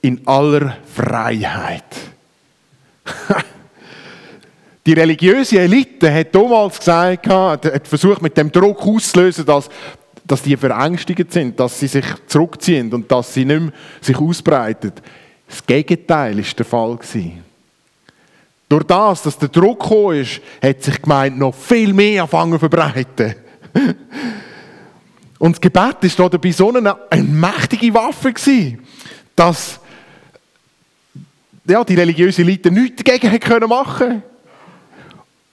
in 0.00 0.26
aller 0.26 0.78
Freiheit. 0.94 1.84
Die 4.86 4.94
religiöse 4.94 5.60
Elite 5.60 6.12
hat 6.12 6.34
damals 6.34 6.78
gesagt, 6.78 7.26
hat 7.28 7.86
versucht 7.86 8.22
mit 8.22 8.36
dem 8.36 8.50
Druck 8.50 8.80
auszulösen, 8.80 9.44
dass, 9.44 9.68
dass 10.24 10.42
die 10.42 10.56
verängstigt 10.56 11.30
sind, 11.32 11.60
dass 11.60 11.78
sie 11.78 11.86
sich 11.86 12.06
zurückziehen 12.26 12.92
und 12.94 13.10
dass 13.12 13.34
sie 13.34 13.44
nicht 13.44 13.60
mehr 13.60 13.72
sich 14.00 14.16
ausbreiten. 14.16 14.92
Das 15.46 15.66
Gegenteil 15.66 16.38
ist 16.38 16.58
der 16.58 16.64
Fall 16.64 16.96
gewesen. 16.96 17.49
Durch 18.70 18.84
das, 18.84 19.22
dass 19.22 19.36
der 19.36 19.48
Druck 19.48 19.80
gekommen 19.80 20.20
ist, 20.20 20.40
hat 20.62 20.80
sich 20.80 20.94
die 20.94 21.02
Gemeinde 21.02 21.40
noch 21.40 21.52
viel 21.52 21.92
mehr 21.92 22.22
angefangen 22.22 22.52
zu 22.52 22.58
verbreiten. 22.60 23.34
Und 25.40 25.56
das 25.56 25.60
Gebet 25.60 26.18
war 26.18 26.30
dabei 26.30 26.52
so 26.52 26.72
eine, 26.72 26.96
eine 27.10 27.22
mächtige 27.24 27.92
Waffe, 27.92 28.32
gewesen, 28.32 28.78
dass 29.34 29.80
ja, 31.66 31.82
die 31.82 31.96
religiöse 31.96 32.42
Elite 32.42 32.70
nichts 32.70 33.02
dagegen 33.02 33.68
machen 33.68 34.08
können. 34.08 34.22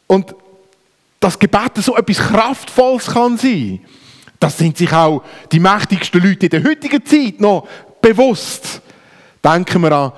Und 0.06 0.36
das 1.20 1.40
Gebet 1.40 1.72
so 1.78 1.98
etwas 1.98 2.20
Kraftvolles 2.20 3.08
kann 3.08 3.36
sein, 3.36 3.80
das 4.40 4.60
sind 4.60 4.78
sich 4.78 4.94
auch 4.94 5.24
die 5.52 5.60
mächtigsten 5.60 6.22
Leute 6.22 6.46
in 6.46 6.50
der 6.52 6.64
heutigen 6.64 7.04
Zeit 7.04 7.42
noch 7.42 7.68
bewusst. 8.00 8.80
Denken 9.44 9.82
wir 9.82 9.92
an 9.92 10.12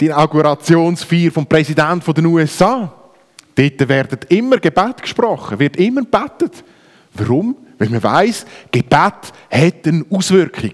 die 0.00 0.06
Inaugurationsfeier 0.06 1.30
vom 1.30 1.46
Präsidenten 1.46 2.14
der 2.14 2.24
USA. 2.24 2.92
Dort 3.54 3.88
werden 3.88 4.18
immer 4.28 4.58
Gebet 4.58 5.02
gesprochen, 5.02 5.58
wird 5.58 5.76
immer 5.76 6.02
gebetet. 6.02 6.62
Warum? 7.14 7.56
Weil 7.78 7.88
man 7.88 8.02
weiß, 8.02 8.44
Gebet 8.70 8.92
hat 8.92 9.32
eine 9.50 10.04
Auswirkung. 10.10 10.72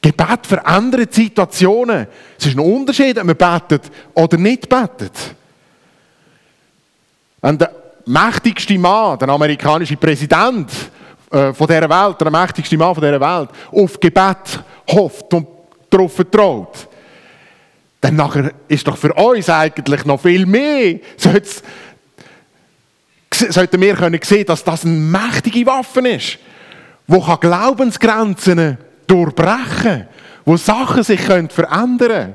Gebet 0.00 0.46
verändert 0.46 1.12
Situationen. 1.12 2.06
Es 2.38 2.46
ist 2.46 2.56
ein 2.56 2.60
Unterschied, 2.60 3.18
ob 3.18 3.24
man 3.24 3.36
betet 3.36 3.90
oder 4.14 4.36
nicht 4.36 4.68
betet. 4.68 5.12
Wenn 7.40 7.58
der 7.58 7.72
mächtigste 8.06 8.78
Mann, 8.78 9.18
der 9.18 9.28
amerikanische 9.28 9.96
Präsident 9.96 10.70
äh, 11.30 11.52
von 11.52 11.66
dieser 11.66 11.88
Welt, 11.88 12.20
der 12.20 12.30
mächtigste 12.30 12.76
Mann 12.76 12.94
von 12.94 13.02
dieser 13.02 13.20
Welt, 13.20 13.50
auf 13.72 14.00
Gebet 14.00 14.62
hofft 14.90 15.32
und 15.34 15.46
darauf 15.90 16.14
vertraut, 16.14 16.87
dann 18.00 18.16
nachher 18.16 18.52
ist 18.68 18.86
doch 18.86 18.96
für 18.96 19.12
uns 19.12 19.50
eigentlich 19.50 20.04
noch 20.04 20.20
viel 20.20 20.46
mehr, 20.46 21.00
sollten 23.50 23.80
wir 23.80 23.94
können 23.94 24.20
sehen, 24.22 24.46
dass 24.46 24.64
das 24.64 24.84
eine 24.84 24.94
mächtige 24.94 25.66
Waffe 25.66 26.06
ist, 26.08 26.38
die 27.06 27.36
Glaubensgrenzen 27.40 28.78
durchbrechen 29.06 30.06
wo 30.48 30.56
Sachen 30.56 31.02
sich 31.02 31.20
verändern 31.20 31.98
können. 31.98 32.34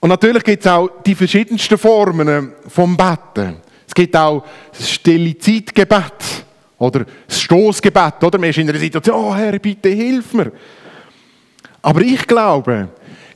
Und 0.00 0.10
natürlich 0.10 0.44
gibt 0.44 0.66
es 0.66 0.70
auch 0.70 0.90
die 1.02 1.14
verschiedensten 1.14 1.78
Formen 1.78 2.52
vom 2.68 2.94
Betten. 2.94 3.56
Es 3.86 3.94
gibt 3.94 4.14
auch 4.14 4.44
das 4.76 4.90
stille 4.90 5.38
Zeitgebet 5.38 6.44
oder 6.76 7.06
das 7.26 7.40
Stoßgebet. 7.40 8.22
Oder? 8.22 8.38
Man 8.38 8.50
ist 8.50 8.58
in 8.58 8.68
einer 8.68 8.78
Situation, 8.78 9.16
oh 9.16 9.34
Herr, 9.34 9.58
bitte 9.58 9.88
hilf 9.88 10.34
mir. 10.34 10.52
Aber 11.82 12.00
ich 12.00 12.26
glaube, 12.26 12.88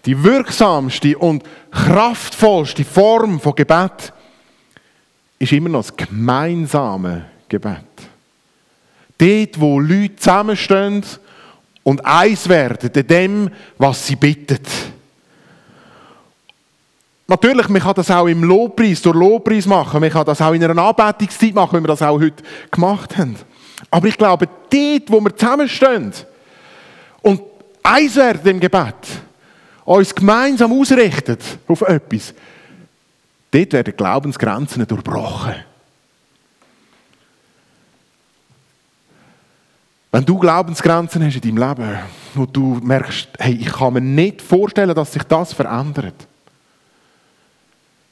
die 0.04 0.22
wirksamste 0.22 1.18
und 1.18 1.42
kraftvollste 1.70 2.84
Form 2.84 3.40
von 3.40 3.54
Gebet 3.54 4.12
ist 5.38 5.52
immer 5.52 5.68
noch 5.68 5.82
das 5.82 5.96
gemeinsame 5.96 7.26
Gebet. 7.48 7.84
Dort, 9.18 9.60
wo 9.60 9.80
Leute 9.80 10.16
zusammenstehen 10.16 11.04
und 11.82 12.04
eins 12.04 12.48
werden 12.48 12.90
in 12.92 13.06
dem, 13.06 13.50
was 13.78 14.06
sie 14.06 14.16
bitten. 14.16 14.60
Natürlich, 17.28 17.68
man 17.68 17.82
kann 17.82 17.94
das 17.94 18.10
auch 18.10 18.26
im 18.26 18.44
Lobpreis, 18.44 19.02
durch 19.02 19.16
Lobpreis 19.16 19.66
machen. 19.66 20.00
Man 20.00 20.10
kann 20.10 20.24
das 20.24 20.40
auch 20.40 20.52
in 20.52 20.62
einer 20.62 20.80
Anbetungszeit 20.80 21.54
machen, 21.54 21.78
wie 21.78 21.82
wir 21.82 21.88
das 21.88 22.02
auch 22.02 22.20
heute 22.20 22.44
gemacht 22.70 23.16
haben. 23.16 23.34
Aber 23.90 24.06
ich 24.06 24.16
glaube, 24.16 24.46
dort, 24.46 25.02
wo 25.10 25.20
wir 25.20 25.34
zusammenstehen 25.34 26.12
eins 27.86 28.16
werden 28.16 28.46
im 28.50 28.60
Gebet, 28.60 28.94
uns 29.84 30.14
gemeinsam 30.14 30.72
ausrichten 30.72 31.38
auf 31.66 31.82
etwas, 31.82 32.34
dort 33.50 33.72
werden 33.72 33.96
Glaubensgrenzen 33.96 34.86
durchbrochen. 34.86 35.54
Wenn 40.12 40.24
du 40.24 40.38
Glaubensgrenzen 40.38 41.24
hast 41.26 41.36
in 41.36 41.56
deinem 41.56 41.68
Leben, 41.68 41.98
wo 42.34 42.46
du 42.46 42.80
merkst, 42.82 43.28
hey, 43.38 43.54
ich 43.54 43.70
kann 43.72 43.92
mir 43.92 44.00
nicht 44.00 44.40
vorstellen, 44.40 44.94
dass 44.94 45.12
sich 45.12 45.22
das 45.24 45.52
verändert, 45.52 46.26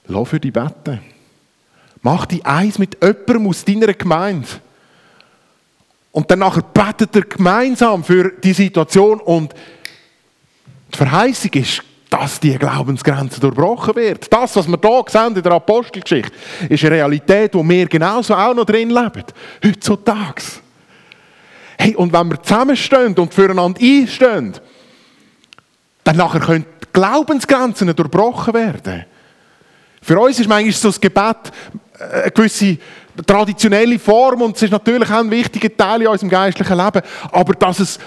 lass 0.06 0.28
für 0.28 0.38
dich 0.38 0.52
beten. 0.52 1.00
Mach 2.02 2.26
dich 2.26 2.44
eins 2.44 2.78
mit 2.78 3.02
jemandem 3.02 3.46
aus 3.46 3.64
deiner 3.64 3.94
Gemeinde. 3.94 4.46
Und 6.14 6.30
dann 6.30 6.38
nachher 6.38 6.62
betet 6.62 7.16
er 7.16 7.22
gemeinsam 7.22 8.04
für 8.04 8.30
die 8.40 8.52
Situation 8.52 9.18
und 9.18 9.52
die 10.92 10.96
Verheißung 10.96 11.50
ist, 11.54 11.82
dass 12.08 12.38
die 12.38 12.56
Glaubensgrenze 12.56 13.40
durchbrochen 13.40 13.96
wird. 13.96 14.32
Das, 14.32 14.54
was 14.54 14.68
wir 14.68 14.78
hier 14.80 15.04
sehen 15.08 15.34
in 15.34 15.42
der 15.42 15.52
Apostelgeschichte, 15.54 16.30
ist 16.68 16.84
eine 16.84 16.94
Realität, 16.94 17.52
wo 17.54 17.68
wir 17.68 17.86
genauso 17.86 18.32
auch 18.32 18.54
noch 18.54 18.64
drin 18.64 18.90
leben. 18.90 19.24
Heutzutage. 19.64 20.42
Hey, 21.76 21.96
und 21.96 22.12
wenn 22.12 22.28
wir 22.28 22.40
zusammenstehen 22.40 23.18
und 23.18 23.34
füreinander 23.34 23.80
einstehen, 23.82 24.54
dann 26.04 26.16
nachher 26.16 26.38
können 26.38 26.64
die 26.80 26.86
Glaubensgrenzen 26.92 27.92
durchbrochen 27.92 28.54
werden. 28.54 29.04
Für 30.00 30.20
uns 30.20 30.38
ist 30.38 30.48
manchmal 30.48 30.72
so 30.72 30.90
das 30.90 31.00
Gebet 31.00 31.50
äh, 31.98 32.22
eine 32.22 32.30
gewisse 32.30 32.78
traditionelle 33.22 33.98
Form 33.98 34.42
und 34.42 34.56
es 34.56 34.62
ist 34.62 34.70
natürlich 34.70 35.10
auch 35.10 35.20
ein 35.20 35.30
wichtiger 35.30 35.74
Teil 35.76 36.02
in 36.02 36.08
unserem 36.08 36.30
geistlichen 36.30 36.76
Leben, 36.76 37.02
aber 37.30 37.54
dass 37.54 37.80
es 37.80 37.98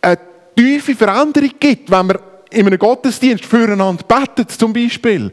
eine 0.00 0.18
tiefe 0.56 0.94
Veränderung 0.94 1.50
gibt, 1.58 1.90
wenn 1.90 2.08
wir 2.08 2.20
in 2.50 2.66
einem 2.66 2.78
Gottesdienst 2.78 3.44
füreinander 3.44 4.04
betet, 4.04 4.50
zum 4.50 4.72
Beispiel. 4.72 5.32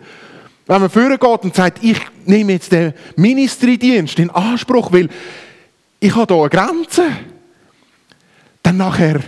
Wenn 0.65 0.81
man 0.81 0.89
führen 0.89 1.17
geht 1.17 1.43
und 1.43 1.55
sagt, 1.55 1.83
ich 1.83 1.99
nehme 2.25 2.53
jetzt 2.53 2.71
den 2.71 2.93
Ministry-Dienst 3.15 4.19
in 4.19 4.29
Anspruch, 4.29 4.91
weil 4.91 5.09
ich 5.99 6.15
habe 6.15 6.33
hier 6.33 6.43
eine 6.43 6.49
Grenze. 6.49 7.03
Dann 8.63 8.77
nachher 8.77 9.19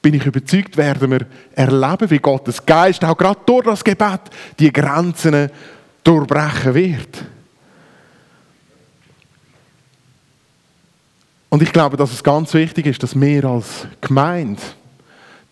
bin 0.00 0.14
ich 0.14 0.24
überzeugt, 0.24 0.76
werden 0.76 1.10
wir 1.10 1.26
erleben, 1.54 2.10
wie 2.10 2.18
Gottes 2.18 2.64
Geist 2.64 3.04
auch 3.04 3.16
gerade 3.16 3.40
durch 3.44 3.64
das 3.64 3.84
Gebet 3.84 4.20
die 4.58 4.72
Grenzen 4.72 5.50
durchbrechen 6.04 6.74
wird. 6.74 7.24
Und 11.50 11.62
ich 11.62 11.72
glaube, 11.72 11.96
dass 11.96 12.12
es 12.12 12.22
ganz 12.22 12.52
wichtig 12.54 12.86
ist, 12.86 13.02
dass 13.02 13.18
wir 13.18 13.44
als 13.44 13.86
Gemeinde 14.00 14.60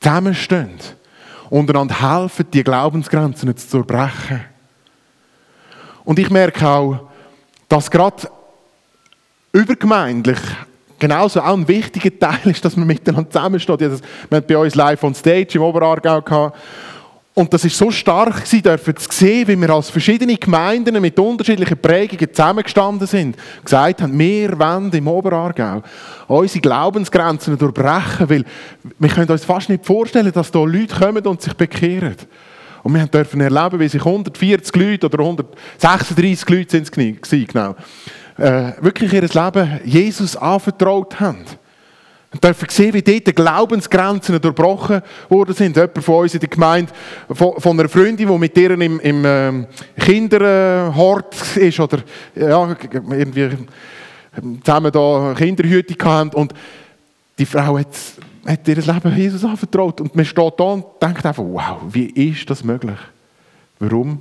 zusammenstehen 0.01 0.79
und 1.49 1.71
einander 1.71 2.21
helfen, 2.21 2.47
die 2.53 2.63
Glaubensgrenzen 2.63 3.57
zu 3.57 3.79
durchbrechen. 3.79 4.45
Und 6.05 6.19
ich 6.19 6.31
merke 6.31 6.67
auch, 6.67 7.09
dass 7.69 7.91
gerade 7.91 8.29
übergemeindlich 9.53 10.39
genauso 10.99 11.41
auch 11.41 11.55
ein 11.55 11.67
wichtiger 11.67 12.17
Teil 12.19 12.53
ist, 12.53 12.65
dass 12.65 12.77
man 12.77 12.87
miteinander 12.87 13.31
zusammensteht. 13.31 13.81
Wir 13.81 13.91
hatten 14.31 14.47
bei 14.47 14.57
uns 14.57 14.75
live 14.75 15.03
on 15.03 15.15
stage 15.15 15.55
im 15.55 15.63
Oberaargau 15.63 16.23
gehabt. 16.23 16.59
Und 17.39 17.53
das 17.53 17.67
ist 17.67 17.77
so 17.77 17.91
stark 17.91 18.37
gewesen, 18.37 18.63
dürfen 18.63 18.97
zu 18.97 19.13
sehen, 19.13 19.47
wie 19.47 19.61
wir 19.61 19.69
als 19.69 19.91
verschiedene 19.91 20.37
Gemeinden 20.37 20.99
mit 21.03 21.19
unterschiedlichen 21.19 21.77
Prägungen 21.77 22.33
zusammengestanden 22.33 23.07
sind. 23.07 23.37
Gesagt 23.63 24.01
haben, 24.01 24.19
wir 24.19 24.59
wollen 24.59 24.91
im 24.91 25.07
Oberaargau 25.07 25.83
unsere 26.29 26.63
Glaubensgrenzen 26.63 27.59
durchbrechen, 27.59 28.31
weil 28.31 28.45
wir 28.99 29.11
können 29.11 29.31
uns 29.31 29.45
fast 29.45 29.69
nicht 29.69 29.85
vorstellen, 29.85 30.33
dass 30.33 30.51
da 30.51 30.61
Leute 30.61 30.99
kommen 30.99 31.27
und 31.27 31.43
sich 31.43 31.53
bekehren. 31.53 32.17
Und 32.83 32.95
wir 32.95 33.07
dürfen 33.07 33.43
erleben, 33.43 33.81
wie 33.81 33.89
sich 33.89 34.03
140 34.03 34.75
Leute 34.75 35.05
oder 35.05 35.19
136 35.19 36.49
Leute 36.49 36.71
sind 36.71 37.21
es 37.21 37.31
genau, 37.49 37.75
äh, 38.39 38.73
wirklich 38.81 39.13
ihr 39.13 39.21
Leben 39.21 39.81
Jesus 39.85 40.39
anvertraut 40.39 41.21
haben. 41.21 41.45
Und 42.37 42.45
dürfen 42.45 42.69
sehen, 42.69 42.93
wie 42.93 43.01
dort 43.01 43.35
Glaubensgrenzen 43.35 44.39
durchbrochen 44.39 45.01
worden 45.31 45.55
sind. 45.55 45.75
Jemand 45.75 46.05
von 46.05 46.17
uns 46.17 46.35
in 46.35 46.41
der 46.41 46.51
Gemeinde, 46.51 46.93
von, 47.31 47.81
einer 47.81 47.89
Freundin, 47.89 48.29
die 48.29 48.39
mit 48.39 48.59
ihr 48.59 48.73
im, 48.73 49.01
im 49.01 49.25
äh, 49.25 49.67
Kinderhort 49.99 51.35
ist 51.57 51.81
oder 51.81 52.01
ja, 52.35 52.77
irgendwie 53.11 53.49
zusammen 54.63 54.93
da 54.93 55.35
Kinderhütung 55.35 55.97
hatten. 56.07 56.37
Und 56.37 56.53
die 57.39 57.47
Frau 57.47 57.79
hat, 57.79 57.89
hat 58.47 58.69
ihr 58.69 58.77
Leben 58.77 59.17
Jesus 59.17 59.43
anvertraut. 59.43 60.03
Und 60.03 60.15
man 60.15 60.27
steht 60.27 60.55
da 60.59 60.65
und 60.65 60.85
denkt 61.01 61.25
einfach, 61.25 61.43
wow, 61.43 61.79
wie 61.89 62.11
ist 62.11 62.51
das 62.51 62.63
möglich? 62.63 62.99
Warum? 63.79 64.21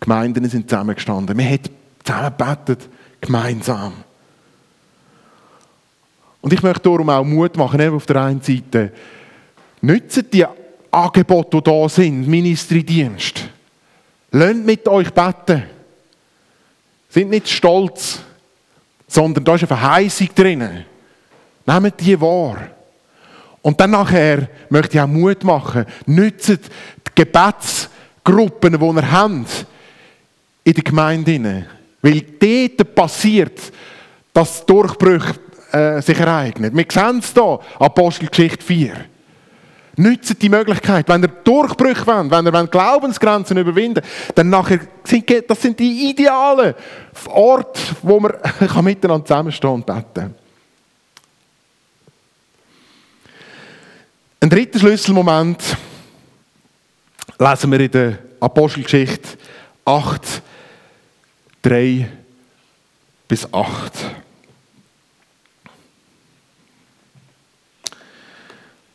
Gemeinden 0.00 0.46
sind 0.50 0.68
zusammengestanden. 0.68 1.34
Man 1.34 1.50
hat 1.50 1.70
zusammen 2.04 2.34
gebetet 2.36 2.90
gemeinsam. 3.22 3.94
Und 6.44 6.52
ich 6.52 6.62
möchte 6.62 6.82
darum 6.82 7.08
auch 7.08 7.24
Mut 7.24 7.56
machen, 7.56 7.94
auf 7.94 8.04
der 8.04 8.16
einen 8.16 8.42
Seite, 8.42 8.92
nützt 9.80 10.30
die 10.30 10.44
Angebote, 10.90 11.56
die 11.56 11.62
da 11.62 11.88
sind, 11.88 12.28
Ministriedienst. 12.28 13.48
Lernt 14.30 14.66
mit 14.66 14.86
euch 14.86 15.10
beten. 15.10 15.62
Sind 17.08 17.30
nicht 17.30 17.48
stolz, 17.48 18.20
sondern 19.08 19.42
da 19.42 19.54
ist 19.54 19.62
eine 19.62 19.68
Verheißung 19.68 20.28
drin. 20.34 20.84
Nehmt 21.64 22.00
die 22.02 22.20
wahr. 22.20 22.58
Und 23.62 23.80
dann 23.80 23.92
nachher 23.92 24.46
möchte 24.68 24.98
ich 24.98 25.00
auch 25.00 25.06
Mut 25.06 25.42
machen. 25.44 25.86
Nützt 26.04 26.50
die 26.50 26.58
Gebetsgruppen, 27.14 28.78
die 28.78 28.84
ihr 28.84 29.12
habt, 29.12 29.66
in 30.62 30.74
der 30.74 30.84
Gemeinde. 30.84 31.66
Weil 32.02 32.20
dort 32.20 32.94
passiert, 32.94 33.72
dass 34.34 34.66
Durchbrüche 34.66 35.36
äh, 35.74 36.00
sich 36.00 36.18
ereignen. 36.18 36.76
Wir 36.76 36.86
sehen 36.88 37.18
es 37.18 37.32
hier, 37.32 37.58
Apostelgeschichte 37.78 38.64
4. 38.64 38.92
Nützt 39.96 40.40
die 40.40 40.48
Möglichkeit, 40.48 41.08
wenn 41.08 41.22
ihr 41.22 41.28
Durchbrüche 41.28 42.06
wollt, 42.06 42.30
wenn 42.30 42.46
ihr 42.46 42.66
Glaubensgrenzen 42.66 43.56
überwinden 43.56 44.04
dann 44.34 44.50
nachher 44.50 44.80
sind 45.04 45.28
das 45.48 45.60
sind 45.60 45.78
die 45.78 46.10
idealen 46.10 46.74
Orte, 47.28 47.80
wo 48.02 48.20
man 48.20 48.32
miteinander 48.82 49.24
zusammenstehen 49.24 49.74
und 49.74 49.86
beten 49.86 50.34
Ein 54.40 54.50
dritter 54.50 54.78
Schlüsselmoment 54.78 55.62
lesen 57.38 57.72
wir 57.72 57.80
in 57.80 57.90
der 57.90 58.18
Apostelgeschichte 58.40 59.38
8, 59.84 60.42
3 61.62 62.08
bis 63.26 63.52
8. 63.52 63.92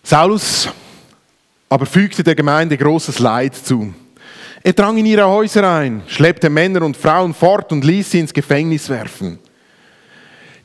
Saulus 0.09 0.67
aber 1.69 1.85
fügte 1.85 2.23
der 2.23 2.33
Gemeinde 2.33 2.75
großes 2.75 3.19
Leid 3.19 3.53
zu. 3.53 3.93
Er 4.63 4.73
drang 4.73 4.97
in 4.97 5.05
ihre 5.05 5.27
Häuser 5.27 5.71
ein, 5.71 6.01
schleppte 6.07 6.49
Männer 6.49 6.81
und 6.81 6.97
Frauen 6.97 7.35
fort 7.35 7.71
und 7.71 7.85
ließ 7.85 8.09
sie 8.09 8.19
ins 8.19 8.33
Gefängnis 8.33 8.89
werfen. 8.89 9.37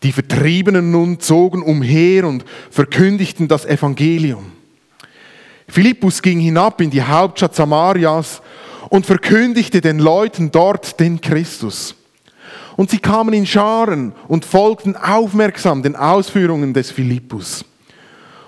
Die 0.03 0.13
Vertriebenen 0.13 0.91
nun 0.91 1.21
zogen 1.21 1.63
umher 1.63 2.27
und 2.27 2.43
verkündigten 2.71 3.47
das 3.47 3.67
Evangelium. 3.67 4.53
Philippus 5.69 6.23
ging 6.23 6.41
hinab 6.41 6.81
in 6.81 6.89
die 6.89 7.03
Hauptstadt 7.03 7.55
Samarias 7.55 8.41
und 8.89 9.05
verkündigte 9.05 9.83
den 9.83 9.99
Leuten 9.99 10.53
dort 10.53 10.99
den 10.99 11.21
Christus. 11.21 11.95
Und 12.79 12.89
sie 12.89 12.99
kamen 12.99 13.35
in 13.35 13.45
Scharen 13.45 14.15
und 14.27 14.47
folgten 14.47 14.97
aufmerksam 14.97 15.83
den 15.83 15.97
Ausführungen 15.97 16.73
des 16.73 16.91
Philippus. 16.91 17.63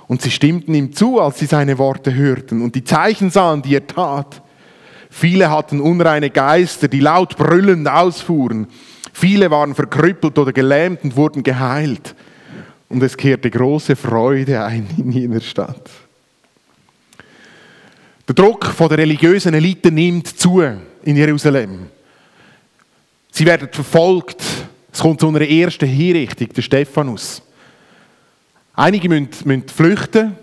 Und 0.08 0.22
sie 0.22 0.30
stimmten 0.30 0.74
ihm 0.74 0.92
zu, 0.92 1.20
als 1.20 1.38
sie 1.38 1.46
seine 1.46 1.78
Worte 1.78 2.14
hörten 2.14 2.62
und 2.62 2.74
die 2.74 2.84
Zeichen 2.84 3.30
sahen, 3.30 3.62
die 3.62 3.74
er 3.74 3.86
tat. 3.86 4.42
Viele 5.10 5.50
hatten 5.50 5.80
unreine 5.80 6.30
Geister, 6.30 6.88
die 6.88 7.00
laut 7.00 7.36
brüllend 7.36 7.88
ausfuhren. 7.88 8.68
Viele 9.12 9.50
waren 9.50 9.74
verkrüppelt 9.74 10.38
oder 10.38 10.52
gelähmt 10.52 11.02
und 11.04 11.16
wurden 11.16 11.42
geheilt. 11.42 12.14
Und 12.88 13.02
es 13.02 13.16
kehrte 13.16 13.50
große 13.50 13.96
Freude 13.96 14.62
ein 14.62 14.86
in 14.96 15.10
jener 15.10 15.40
Stadt. 15.40 15.90
Der 18.28 18.34
Druck 18.34 18.66
von 18.66 18.88
der 18.88 18.98
religiösen 18.98 19.54
Elite 19.54 19.90
nimmt 19.90 20.28
zu 20.28 20.60
in 20.60 21.16
Jerusalem. 21.16 21.86
Sie 23.30 23.46
werden 23.46 23.68
verfolgt, 23.70 24.42
Es 24.92 25.00
kommt 25.00 25.20
zu 25.20 25.28
einer 25.28 25.42
ersten 25.42 25.86
Hinrichtung, 25.86 26.48
der 26.48 26.62
Stephanus. 26.62 27.42
Einige 28.76 29.08
müssen, 29.08 29.30
müssen 29.44 29.68
flüchten. 29.68 30.36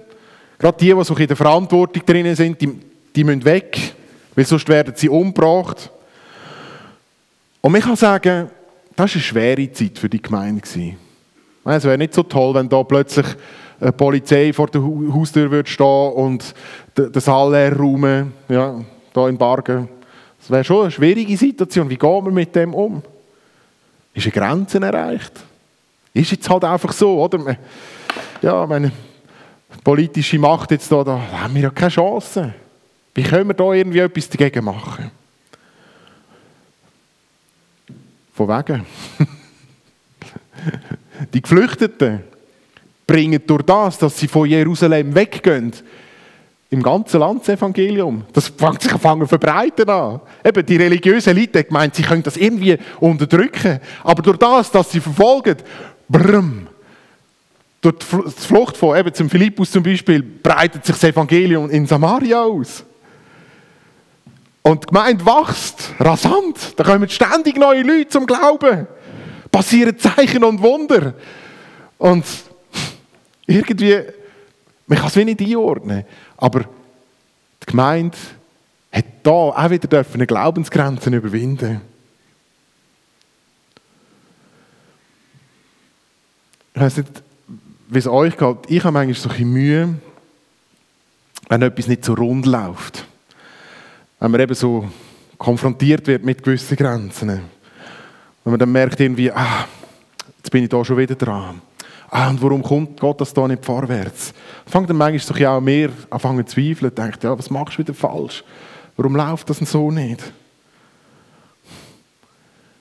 Gerade 0.57 0.77
die, 0.79 0.93
die 0.93 1.03
so 1.03 1.15
in 1.15 1.27
der 1.27 1.37
Verantwortung 1.37 2.03
drin 2.03 2.35
sind, 2.35 2.59
die, 2.59 2.79
die 3.15 3.23
müssen 3.23 3.45
weg, 3.45 3.93
weil 4.35 4.45
sonst 4.45 4.67
werden 4.67 4.93
sie 4.95 5.07
umgebracht. 5.07 5.91
Und 7.61 7.71
man 7.71 7.81
kann 7.81 7.95
sagen, 7.95 8.49
das 8.95 9.09
war 9.11 9.15
eine 9.15 9.23
schwere 9.23 9.71
Zeit 9.71 9.99
für 9.99 10.09
die 10.09 10.21
Gemeinde. 10.21 10.61
Es 11.65 11.83
wäre 11.83 11.97
nicht 11.97 12.13
so 12.13 12.23
toll, 12.23 12.55
wenn 12.55 12.67
da 12.67 12.83
plötzlich 12.83 13.25
eine 13.79 13.91
Polizei 13.91 14.51
vor 14.51 14.67
der 14.67 14.81
Haustür 14.81 15.51
würde 15.51 15.69
stehen 15.69 16.11
und 16.13 16.53
das 16.95 17.25
Saal 17.25 17.51
leer 17.51 17.77
räumen, 17.77 18.33
ja, 18.49 18.81
da 19.13 19.29
in 19.29 19.37
Bargen. 19.37 19.87
Das 20.39 20.49
wäre 20.49 20.63
schon 20.63 20.81
eine 20.81 20.91
schwierige 20.91 21.37
Situation. 21.37 21.89
Wie 21.89 21.97
gehen 21.97 22.25
wir 22.25 22.31
mit 22.31 22.55
dem 22.55 22.73
um? 22.73 23.01
Ist 24.13 24.25
eine 24.25 24.31
Grenze 24.31 24.79
erreicht? 24.81 25.33
Ist 26.13 26.31
jetzt 26.31 26.49
halt 26.49 26.63
einfach 26.63 26.91
so, 26.91 27.21
oder? 27.23 27.57
Ja, 28.41 28.65
meine 28.65 28.91
politische 29.83 30.39
Macht 30.39 30.71
jetzt 30.71 30.91
da, 30.91 31.03
da 31.03 31.19
haben 31.31 31.55
wir 31.55 31.63
ja 31.63 31.69
keine 31.69 31.91
Chance. 31.91 32.53
Wie 33.13 33.23
können 33.23 33.49
wir 33.49 33.53
da 33.53 33.71
irgendwie 33.73 33.99
etwas 33.99 34.29
dagegen 34.29 34.65
machen? 34.65 35.11
Von 38.33 38.47
wegen. 38.47 38.85
Die 41.33 41.41
Geflüchteten 41.41 42.23
bringen 43.05 43.41
durch 43.45 43.63
das, 43.63 43.97
dass 43.99 44.17
sie 44.17 44.27
von 44.27 44.49
Jerusalem 44.49 45.13
weggehen, 45.13 45.73
im 46.73 46.81
ganzen 46.81 47.19
Land 47.19 47.41
das 47.41 47.49
Evangelium. 47.49 48.23
Das 48.33 48.47
fängt 48.47 48.81
sich 48.81 48.91
an 48.91 49.27
verbreiten 49.27 49.87
an. 49.87 50.21
Eben, 50.43 50.65
die 50.65 50.75
religiösen 50.75 51.37
Leute 51.37 51.65
meinen, 51.69 51.93
sie 51.93 52.01
können 52.01 52.23
das 52.23 52.35
irgendwie 52.35 52.79
unterdrücken. 52.99 53.79
Aber 54.03 54.23
durch 54.23 54.37
das, 54.37 54.71
dass 54.71 54.89
sie 54.89 54.99
verfolgen, 54.99 55.57
brrm, 56.09 56.67
durch 57.83 57.97
die 57.97 58.41
Flucht 58.41 58.77
von 58.77 58.97
eben 58.97 59.13
zum 59.13 59.29
Philippus 59.29 59.69
zum 59.69 59.83
Beispiel, 59.83 60.23
breitet 60.23 60.85
sich 60.85 60.95
das 60.95 61.03
Evangelium 61.03 61.69
in 61.69 61.85
Samaria 61.85 62.41
aus. 62.41 62.85
Und 64.61 64.83
die 64.83 64.87
Gemeinde 64.87 65.25
wächst 65.25 65.91
rasant. 65.99 66.79
Da 66.79 66.85
kommen 66.85 67.09
ständig 67.09 67.57
neue 67.57 67.83
Leute 67.83 68.07
zum 68.07 68.25
Glauben. 68.25 68.87
Passieren 69.51 69.99
Zeichen 69.99 70.45
und 70.45 70.61
Wunder. 70.61 71.13
Und 71.97 72.23
irgendwie, 73.45 73.99
man 74.87 74.97
kann 74.97 75.07
es 75.07 75.15
wie 75.17 75.25
nicht 75.25 75.41
einordnen. 75.41 76.05
Aber 76.37 76.61
die 76.61 77.65
Gemeinde 77.65 78.17
hat 78.93 79.05
da 79.23 79.29
auch 79.31 79.69
wieder 79.69 80.05
eine 80.13 80.25
Glaubensgrenzen 80.25 81.13
überwinden. 81.13 81.81
Ich 86.73 86.81
weiß 86.81 86.97
nicht, 86.97 87.23
wie 87.93 87.99
es 87.99 88.07
euch 88.07 88.37
geht. 88.37 88.57
Ich 88.67 88.83
habe 88.83 88.93
manchmal 88.93 89.15
so 89.15 89.29
ein 89.29 89.51
Mühe, 89.51 89.95
wenn 91.49 91.61
etwas 91.61 91.87
nicht 91.87 92.05
so 92.05 92.13
rund 92.13 92.45
läuft. 92.45 93.05
Wenn 94.19 94.31
man 94.31 94.41
eben 94.41 94.55
so 94.55 94.89
konfrontiert 95.37 96.07
wird 96.07 96.23
mit 96.23 96.43
gewissen 96.43 96.77
Grenzen. 96.77 97.27
Wenn 97.27 97.41
man 98.51 98.59
dann 98.59 98.71
merkt 98.71 98.99
irgendwie, 98.99 99.31
ah, 99.31 99.67
jetzt 100.37 100.51
bin 100.51 100.63
ich 100.63 100.69
da 100.69 100.83
schon 100.83 100.97
wieder 100.97 101.15
dran 101.15 101.61
ah, 102.13 102.29
und 102.29 102.41
warum 102.41 102.61
kommt 102.61 102.99
Gott 102.99 103.19
das 103.19 103.33
da 103.33 103.47
nicht 103.47 103.65
vorwärts? 103.65 104.33
Fangt 104.67 104.89
dann 104.89 104.97
manchmal 104.97 105.37
so 105.37 105.47
auch 105.47 105.59
mehr 105.59 105.89
an 106.09 106.19
zu 106.19 106.55
zweifeln, 106.55 106.93
denkt, 106.93 107.23
ja, 107.23 107.37
was 107.37 107.49
machst 107.49 107.75
du 107.75 107.79
wieder 107.79 107.93
falsch? 107.93 108.43
Warum 108.95 109.15
läuft 109.15 109.49
das 109.49 109.57
denn 109.57 109.67
so 109.67 109.89
nicht? 109.89 110.31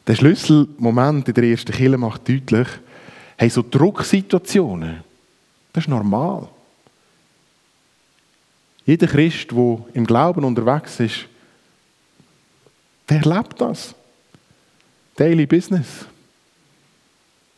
Der 0.07 0.15
Schlüsselmoment 0.15 1.29
in 1.29 1.35
der 1.35 1.45
ersten 1.45 1.73
Kille 1.73 1.97
macht 1.97 2.29
deutlich, 2.29 2.69
hey, 3.43 3.51
so 3.51 3.65
Drucksituationen, 3.69 5.03
das 5.73 5.83
ist 5.83 5.89
normal. 5.89 6.49
Jeder 8.87 9.09
Christ, 9.09 9.51
der 9.51 9.85
im 9.95 10.07
Glauben 10.07 10.45
unterwegs 10.45 11.01
ist, 11.01 11.27
der 13.09 13.17
erlebt 13.17 13.61
das. 13.61 13.97
Daily 15.17 15.45
Business. 15.47 16.07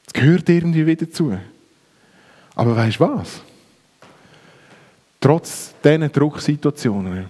Das 0.06 0.14
gehört 0.14 0.48
irgendwie 0.48 0.86
wieder 0.86 1.10
zu. 1.10 1.38
Aber 2.54 2.74
weißt 2.74 2.98
du 2.98 3.00
was? 3.00 3.42
Trotz 5.20 5.74
diesen 5.84 6.10
Drucksituationen 6.10 7.28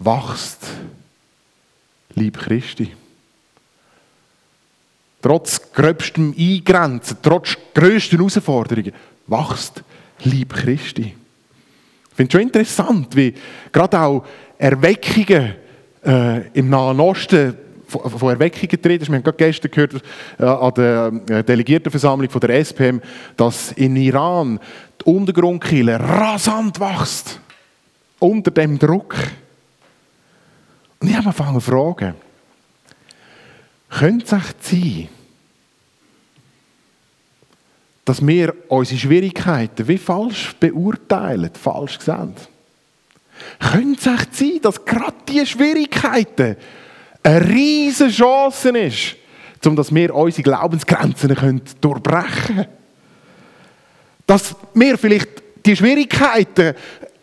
wächst 0.00 0.66
Lieb 2.16 2.36
Christi. 2.36 2.96
Trotz 5.20 5.72
gröbstem 5.72 6.34
Eingrenzen, 6.38 7.16
trotz 7.22 7.56
grössten 7.74 8.16
Herausforderungen, 8.16 8.92
wächst 9.26 9.82
Lieb 10.24 10.54
Christi. 10.54 11.14
Ich 12.10 12.16
finde 12.16 12.28
es 12.28 12.32
schon 12.32 12.40
interessant, 12.42 13.16
wie 13.16 13.34
gerade 13.72 14.00
auch 14.00 14.24
Erweckungen 14.58 15.54
äh, 16.04 16.48
im 16.52 16.70
Nahen 16.70 17.00
Osten 17.00 17.56
von 17.88 18.30
Erweckung 18.30 18.68
getreten 18.68 19.02
ist. 19.02 19.08
Wir 19.08 19.16
haben 19.16 19.24
gerade 19.24 19.36
gestern 19.36 19.70
gehört 19.70 20.02
äh, 20.38 20.44
an 20.44 20.74
der 20.74 21.12
äh, 21.28 21.44
Delegiertenversammlung 21.44 22.28
von 22.28 22.40
der 22.40 22.58
SPM, 22.58 23.00
dass 23.36 23.72
in 23.72 23.96
Iran 23.96 24.60
die 25.00 25.04
Untergrundkille 25.10 25.98
rasant 25.98 26.78
wächst. 26.80 27.40
Unter 28.18 28.50
dem 28.50 28.78
Druck. 28.78 29.14
Und 31.00 31.08
ich 31.08 31.16
habe 31.16 31.26
angefangen 31.28 31.60
zu 31.60 31.70
fragen, 31.70 32.14
könnte 33.98 34.24
es 34.24 34.32
echt 34.32 34.64
sein, 34.64 35.08
dass 38.04 38.26
wir 38.26 38.54
unsere 38.68 38.98
Schwierigkeiten 38.98 39.86
wie 39.86 39.98
falsch 39.98 40.54
beurteilen, 40.58 41.50
falsch 41.60 41.98
sehen? 42.00 42.34
Könnte 43.60 43.98
es 44.00 44.06
echt 44.06 44.34
sein, 44.34 44.58
dass 44.62 44.84
gerade 44.84 45.14
diese 45.28 45.46
Schwierigkeiten 45.46 46.56
eine 47.22 47.48
riesige 47.48 48.10
Chance 48.10 48.70
ist, 48.70 49.16
um 49.66 49.76
dass 49.76 49.94
wir 49.94 50.14
unsere 50.14 50.42
Glaubensgrenzen 50.42 51.62
durchbrechen 51.80 52.56
können. 52.56 52.66
Dass 54.26 54.54
wir 54.74 54.96
vielleicht 54.96 55.28
die 55.66 55.76
Schwierigkeiten 55.76 56.74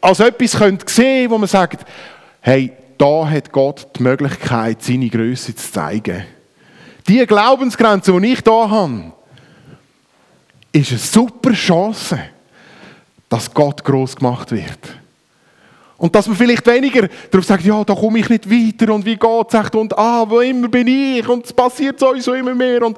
als 0.02 0.20
etwas 0.20 0.52
sehen 0.52 0.78
können, 0.78 1.30
wo 1.30 1.38
man 1.38 1.48
sagt, 1.48 1.86
hey, 2.42 2.72
da 2.98 3.28
hat 3.28 3.52
Gott 3.52 3.88
die 3.98 4.04
Möglichkeit, 4.04 4.84
seine 4.84 5.10
Größe 5.10 5.56
zu 5.56 5.72
zeigen. 5.72 6.35
Die 7.08 7.26
Glaubensgrenze, 7.26 8.20
die 8.20 8.34
ich 8.34 8.40
hier 8.44 8.70
habe, 8.70 9.12
ist 10.72 10.92
eine 10.92 11.00
super 11.00 11.54
Chance, 11.54 12.20
dass 13.30 13.54
Gott 13.54 13.84
groß 13.84 14.16
gemacht 14.16 14.52
wird. 14.52 14.80
Und 15.98 16.14
dass 16.14 16.28
man 16.28 16.36
vielleicht 16.36 16.68
weniger 16.68 17.08
darauf 17.32 17.46
sagt, 17.46 17.64
ja, 17.64 17.84
da 17.84 17.96
komme 17.96 18.20
ich 18.20 18.30
nicht 18.30 18.50
weiter 18.50 18.94
und 18.94 19.06
wie 19.06 19.16
geht 19.16 19.54
es 19.54 19.70
und 19.72 19.98
ah, 19.98 20.26
wo 20.28 20.42
immer 20.42 20.68
bin 20.68 20.88
ich 20.88 21.28
und 21.28 21.46
es 21.46 21.54
passiert 21.54 22.00
sowieso 22.00 22.34
immer 22.34 22.54
mehr 22.54 22.84
und 22.84 22.98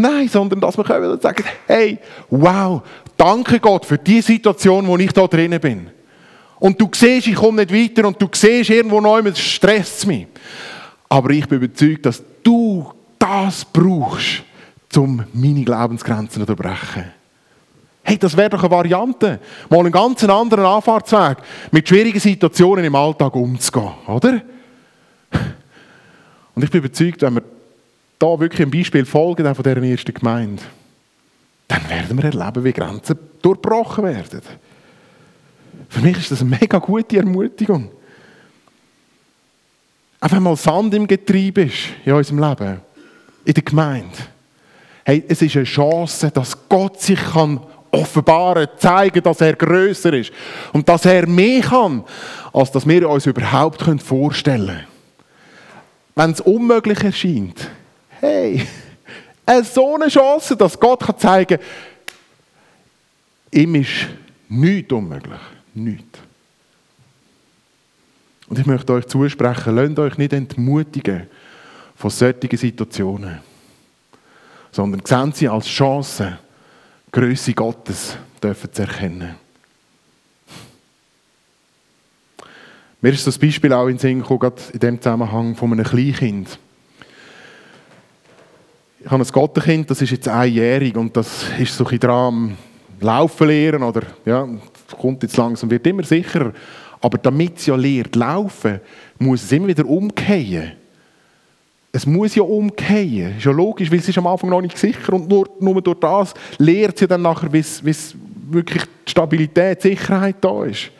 Nein, 0.00 0.28
sondern 0.28 0.60
dass 0.60 0.76
man 0.76 0.86
können 0.86 1.20
sagen, 1.20 1.42
hey, 1.66 1.98
wow, 2.30 2.82
danke 3.16 3.58
Gott 3.58 3.84
für 3.84 3.98
die 3.98 4.20
Situation, 4.20 4.86
wo 4.86 4.96
ich 4.96 5.12
da 5.12 5.26
drinnen 5.26 5.58
bin. 5.58 5.90
Und 6.60 6.80
du 6.80 6.88
siehst, 6.94 7.26
ich 7.26 7.34
komme 7.34 7.64
nicht 7.66 7.74
weiter 7.74 8.06
und 8.06 8.22
du 8.22 8.28
siehst, 8.32 8.70
irgendwo 8.70 9.00
neu, 9.00 9.18
es 9.22 9.40
stresst 9.40 10.06
mich. 10.06 10.28
Aber 11.08 11.30
ich 11.30 11.48
bin 11.48 11.60
überzeugt, 11.60 12.06
dass 12.06 12.22
du 12.44 12.92
das 13.28 13.64
brauchst, 13.64 14.42
um 14.96 15.24
meine 15.32 15.64
Glaubensgrenzen 15.64 16.30
zu 16.34 16.40
unterbrechen. 16.40 17.12
Hey, 18.02 18.16
das 18.16 18.36
wäre 18.36 18.50
doch 18.50 18.60
eine 18.60 18.70
Variante, 18.70 19.38
mal 19.68 19.80
einen 19.80 19.92
ganz 19.92 20.24
anderen 20.24 20.64
Anfahrtsweg 20.64 21.38
mit 21.70 21.86
schwierigen 21.86 22.20
Situationen 22.20 22.84
im 22.84 22.94
Alltag 22.94 23.36
umzugehen, 23.36 23.92
oder? 24.06 24.40
Und 26.54 26.64
ich 26.64 26.70
bin 26.70 26.80
überzeugt, 26.80 27.20
wenn 27.20 27.34
wir 27.34 27.42
da 28.18 28.40
wirklich 28.40 28.62
ein 28.62 28.70
Beispiel 28.70 29.04
folgen 29.04 29.54
von 29.54 29.62
dieser 29.62 29.82
ersten 29.82 30.14
Gemeinde, 30.14 30.62
dann 31.68 31.88
werden 31.90 32.16
wir 32.16 32.24
erleben, 32.24 32.64
wie 32.64 32.72
Grenzen 32.72 33.18
durchbrochen 33.42 34.04
werden. 34.04 34.40
Für 35.90 36.00
mich 36.00 36.16
ist 36.16 36.30
das 36.30 36.40
eine 36.40 36.56
mega 36.58 36.78
gute 36.78 37.18
Ermutigung. 37.18 37.90
Auch 40.20 40.32
wenn 40.32 40.42
mal 40.42 40.56
Sand 40.56 40.94
im 40.94 41.06
Getriebe 41.06 41.62
ist 41.62 41.90
in 42.04 42.12
unserem 42.12 42.38
Leben, 42.40 42.80
in 43.48 43.54
der 43.54 43.62
Gemeinde. 43.62 44.18
Hey, 45.06 45.24
es 45.26 45.40
ist 45.40 45.56
eine 45.56 45.64
Chance, 45.64 46.30
dass 46.30 46.68
Gott 46.68 47.00
sich 47.00 47.18
kann 47.18 47.58
offenbaren, 47.90 48.68
zeigen, 48.76 49.22
dass 49.22 49.40
er 49.40 49.54
größer 49.54 50.12
ist 50.12 50.30
und 50.74 50.86
dass 50.86 51.06
er 51.06 51.26
mehr 51.26 51.62
kann, 51.62 52.04
als 52.52 52.70
dass 52.70 52.86
wir 52.86 53.08
uns 53.08 53.24
überhaupt 53.24 53.82
vorstellen 54.02 54.66
können. 54.66 54.86
Wenn 56.14 56.32
es 56.32 56.42
unmöglich 56.42 57.02
erscheint, 57.02 57.70
hey, 58.20 58.66
so 59.64 59.94
eine 59.94 60.08
Chance, 60.08 60.54
dass 60.54 60.78
Gott 60.78 61.00
kann 61.00 61.16
zeigen 61.16 61.56
kann, 61.56 61.66
ihm 63.50 63.76
ist 63.76 64.08
nichts 64.50 64.92
unmöglich. 64.92 65.40
Nichts. 65.72 66.18
Und 68.46 68.58
ich 68.58 68.66
möchte 68.66 68.92
euch 68.92 69.06
zusprechen, 69.06 69.74
lasst 69.74 69.98
euch 69.98 70.18
nicht 70.18 70.34
entmutigen 70.34 71.28
von 71.98 72.10
solchen 72.10 72.56
Situationen. 72.56 73.40
sondern 74.70 75.04
sehen 75.04 75.32
sie 75.32 75.48
als 75.48 75.66
Chance, 75.66 76.38
Größe 77.10 77.54
Gottes 77.54 78.16
dürfen 78.42 78.72
zu 78.72 78.82
erkennen. 78.82 79.34
Mir 83.00 83.12
ist 83.12 83.26
das 83.26 83.38
Beispiel 83.38 83.72
auch 83.72 83.86
in 83.86 83.94
den 83.94 83.98
Sinn 83.98 84.20
gekommen, 84.20 84.40
gerade 84.40 84.62
in 84.72 84.78
dem 84.78 85.00
Zusammenhang 85.00 85.56
von 85.56 85.72
einem 85.72 85.84
Kleinkind. 85.84 86.58
Ich 89.00 89.10
habe 89.10 89.24
ein 89.24 89.32
Gottenkind, 89.32 89.90
das 89.90 90.02
ist 90.02 90.10
jetzt 90.10 90.28
einjährig 90.28 90.96
und 90.96 91.16
das 91.16 91.46
ist 91.58 91.76
so 91.76 91.86
ein 91.86 91.98
dran 91.98 92.58
Laufen 93.00 93.48
lernen 93.48 93.82
oder 93.82 94.02
ja, 94.24 94.46
kommt 95.00 95.22
jetzt 95.22 95.36
langsam, 95.36 95.70
wird 95.70 95.86
immer 95.86 96.04
sicherer. 96.04 96.52
Aber 97.00 97.18
damit 97.18 97.58
es 97.58 97.66
ja 97.66 97.76
lernt 97.76 98.14
laufen, 98.14 98.80
muss 99.18 99.44
es 99.44 99.52
immer 99.52 99.68
wieder 99.68 99.86
umkehren. 99.86 100.77
Es 101.92 102.06
muss 102.06 102.34
ja 102.34 102.42
umkehren. 102.42 103.36
Ist 103.38 103.44
ja 103.44 103.52
logisch, 103.52 103.90
weil 103.90 103.98
es 103.98 104.08
ist 104.08 104.18
am 104.18 104.26
Anfang 104.26 104.50
noch 104.50 104.60
nicht 104.60 104.76
sicher 104.76 105.12
und 105.14 105.28
nur, 105.28 105.48
nur 105.58 105.80
durch 105.80 105.98
das 105.98 106.34
lernt 106.58 106.98
sie 106.98 107.06
dann 107.06 107.22
nachher, 107.22 107.52
wie 107.52 107.64
wirklich 108.50 108.82
die 109.06 109.10
Stabilität, 109.10 109.82
die 109.82 109.88
Sicherheit 109.88 110.36
da 110.40 110.64
ist. 110.64 110.90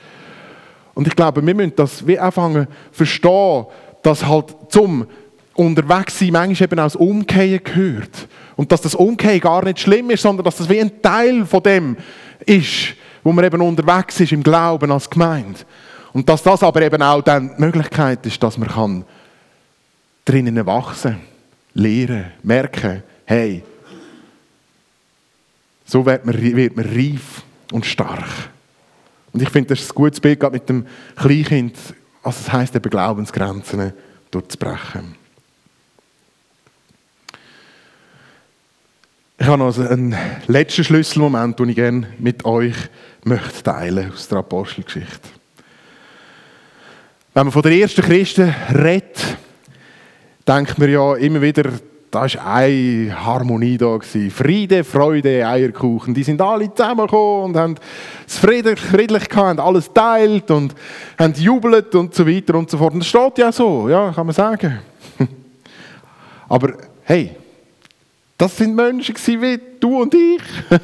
Und 0.95 1.07
ich 1.07 1.15
glaube, 1.15 1.45
wir 1.45 1.55
müssen 1.55 1.75
das 1.77 2.07
wie 2.07 2.19
anfangen 2.19 2.67
verstehen, 2.91 3.67
dass 4.03 4.27
halt 4.27 4.57
zum 4.69 5.07
Unterwegssein 5.55 6.33
manchmal 6.33 6.67
eben 6.67 6.79
auch 6.81 6.85
das 6.85 6.97
Umkehren 6.97 7.63
gehört. 7.63 8.29
Und 8.57 8.73
dass 8.73 8.81
das 8.81 8.95
Umkehren 8.95 9.41
gar 9.41 9.65
nicht 9.65 9.81
schlimm 9.81 10.11
ist, 10.11 10.23
sondern 10.23 10.45
dass 10.45 10.57
das 10.57 10.69
wie 10.69 10.81
ein 10.81 11.03
Teil 11.03 11.45
von 11.47 11.63
dem 11.63 11.97
ist, 12.47 12.95
wo 13.23 13.33
man 13.33 13.45
eben 13.45 13.61
unterwegs 13.61 14.19
ist 14.21 14.33
im 14.33 14.43
Glauben 14.43 14.91
als 14.91 15.09
Gemeinde. 15.11 15.61
Und 16.13 16.29
dass 16.29 16.43
das 16.43 16.63
aber 16.63 16.83
eben 16.83 17.03
auch 17.03 17.23
dann 17.23 17.55
die 17.57 17.63
Möglichkeit 17.63 18.25
ist, 18.27 18.43
dass 18.43 18.59
man 18.59 18.69
kann 18.69 19.05
drinnen 20.29 20.67
wachsen, 20.67 21.17
lernen, 21.73 22.33
merken, 22.43 23.03
hey, 23.25 23.63
so 25.87 26.05
wird 26.05 26.27
man, 26.27 26.37
wird 26.41 26.77
man 26.77 26.85
reif 26.85 27.43
und 27.73 27.87
stark. 27.87 28.51
Und 29.33 29.43
ich 29.43 29.49
finde, 29.49 29.71
das 29.71 29.81
ist 29.81 29.93
ein 29.93 29.95
gutes 29.95 30.21
Bild 30.21 30.39
gerade 30.39 30.55
mit 30.55 30.69
dem 30.69 30.87
Kleinkind, 31.17 31.77
was 32.23 32.41
es 32.41 32.53
heisst, 32.53 32.77
eben 32.77 32.91
Glaubensgrenzen 32.91 33.95
durchzubrechen. 34.31 35.17
Ich 39.39 39.47
habe 39.47 39.59
noch 39.59 39.79
einen 39.79 40.15
letzten 40.47 40.85
Schlüsselmoment, 40.85 41.59
den 41.59 41.71
ich 41.71 41.77
gerne 41.77 42.09
mit 42.19 42.45
euch 42.45 42.77
möchte 43.25 43.63
teilen 43.63 44.13
aus 44.13 44.29
der 44.29 44.39
Apostelgeschichte. 44.39 45.29
Wenn 47.33 47.45
man 47.45 47.53
von 47.53 47.63
den 47.63 47.81
ersten 47.81 48.03
Christen 48.03 48.55
redet, 48.75 49.39
denkt 50.49 50.79
man 50.79 50.91
ja 50.91 51.15
immer 51.17 51.43
wieder, 51.43 51.65
da 52.11 52.23
war 52.23 52.55
eine 52.55 53.15
Harmonie 53.25 53.77
da. 53.77 53.97
Gewesen. 53.97 54.31
Friede, 54.31 54.83
Freude, 54.83 55.47
Eierkuchen. 55.47 56.15
Die 56.15 56.23
sind 56.23 56.41
alle 56.41 56.73
zusammengekommen 56.73 57.51
und 57.51 57.57
haben 57.57 57.75
es 58.27 58.39
friedlich, 58.39 58.81
friedlich 58.81 59.29
gehabt, 59.29 59.47
haben 59.47 59.61
alles 59.61 59.93
teilt 59.93 60.51
und 60.51 60.75
haben 61.19 61.35
jubelt 61.35 61.95
und 61.95 62.15
so 62.15 62.27
weiter 62.27 62.55
und 62.55 62.71
so 62.71 62.79
fort. 62.79 62.95
Und 62.95 63.01
das 63.01 63.09
steht 63.09 63.39
ja 63.39 63.53
so, 63.53 63.89
ja, 63.91 64.11
kann 64.13 64.27
man 64.27 64.35
sagen. 64.35 64.79
Aber 66.49 66.73
hey, 67.05 67.37
das 68.39 68.57
sind 68.57 68.75
Menschen 68.75 69.15
wie 69.43 69.61
du 69.79 70.01
und 70.03 70.15
ich. 70.15 70.43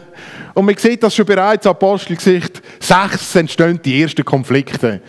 Und 0.54 0.66
man 0.66 0.76
sieht 0.76 1.02
das 1.02 1.16
schon 1.16 1.26
bereits 1.26 1.66
Apostelgesicht 1.66 2.62
6 2.78 3.34
entstehen 3.34 3.80
die 3.84 4.02
ersten 4.02 4.24
Konflikte. 4.24 5.00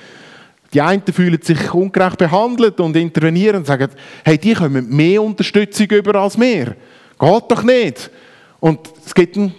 Die 0.76 0.82
einen 0.82 1.04
fühlen 1.10 1.40
sich 1.42 1.74
ungerecht 1.74 2.18
behandelt 2.18 2.82
und 2.82 2.98
intervenieren 2.98 3.56
und 3.56 3.66
sagen, 3.66 3.88
hey, 4.26 4.38
die 4.38 4.54
kommen 4.54 4.94
mehr 4.94 5.24
Unterstützung 5.24 5.88
über 5.88 6.16
als 6.16 6.38
wir. 6.38 6.76
Geht 7.18 7.44
doch 7.50 7.64
nicht. 7.64 8.12
Und 8.60 8.80
es 9.06 9.16
gibt 9.16 9.38
eine 9.38 9.54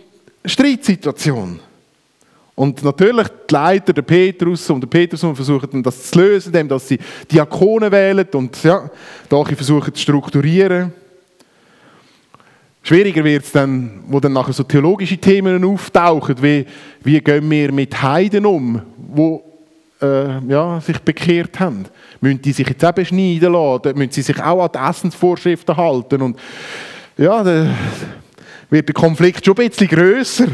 Streitsituation. 0.45 1.59
Und 2.55 2.85
natürlich 2.85 3.29
die 3.49 3.55
Leiter, 3.55 3.95
der 3.95 4.03
Petrus 4.03 4.69
und 4.69 4.83
der 4.83 4.89
Petrus 4.89 5.21
versuchen 5.21 5.83
das 5.83 6.11
zu 6.11 6.19
lösen, 6.19 6.55
indem 6.55 6.79
sie 6.79 6.99
Diakonen 7.33 7.91
wählen 7.91 8.29
und 8.35 8.63
ja, 8.63 8.91
da 9.27 9.43
versuchen 9.43 9.95
zu 9.95 10.03
strukturieren. 10.03 10.93
Schwieriger 12.83 13.25
wird 13.25 13.43
es 13.43 13.53
dann, 13.53 14.05
wo 14.07 14.21
dann 14.21 14.35
nachher 14.35 14.53
so 14.53 14.65
theologische 14.65 15.17
Themen 15.17 15.65
auftauchen, 15.65 16.37
wie, 16.43 16.67
wie 17.03 17.21
gehen 17.23 17.51
wir 17.51 17.73
mit 17.73 18.03
Heiden 18.03 18.45
um, 18.45 18.83
wo 18.99 19.46
äh, 20.01 20.39
ja, 20.47 20.81
sich 20.81 20.99
bekehrt 21.01 21.59
haben. 21.61 21.87
Müssen 22.21 22.43
die 22.43 22.53
sich 22.53 22.69
jetzt 22.69 22.85
auch 22.85 22.93
beschneiden 22.93 23.53
lassen? 23.53 23.97
Müssen 23.97 24.13
sie 24.13 24.23
sich 24.23 24.43
auch 24.43 24.65
an 24.65 24.71
die 24.75 24.79
Essensvorschriften 24.79 25.77
halten? 25.77 26.23
Und 26.23 26.39
ja, 27.17 27.43
dann 27.43 27.75
wird 28.71 28.89
der 28.89 28.95
Konflikt 28.95 29.45
schon 29.45 29.57
ein 29.59 29.69
bisschen 29.69 29.89
grösser. 29.89 30.47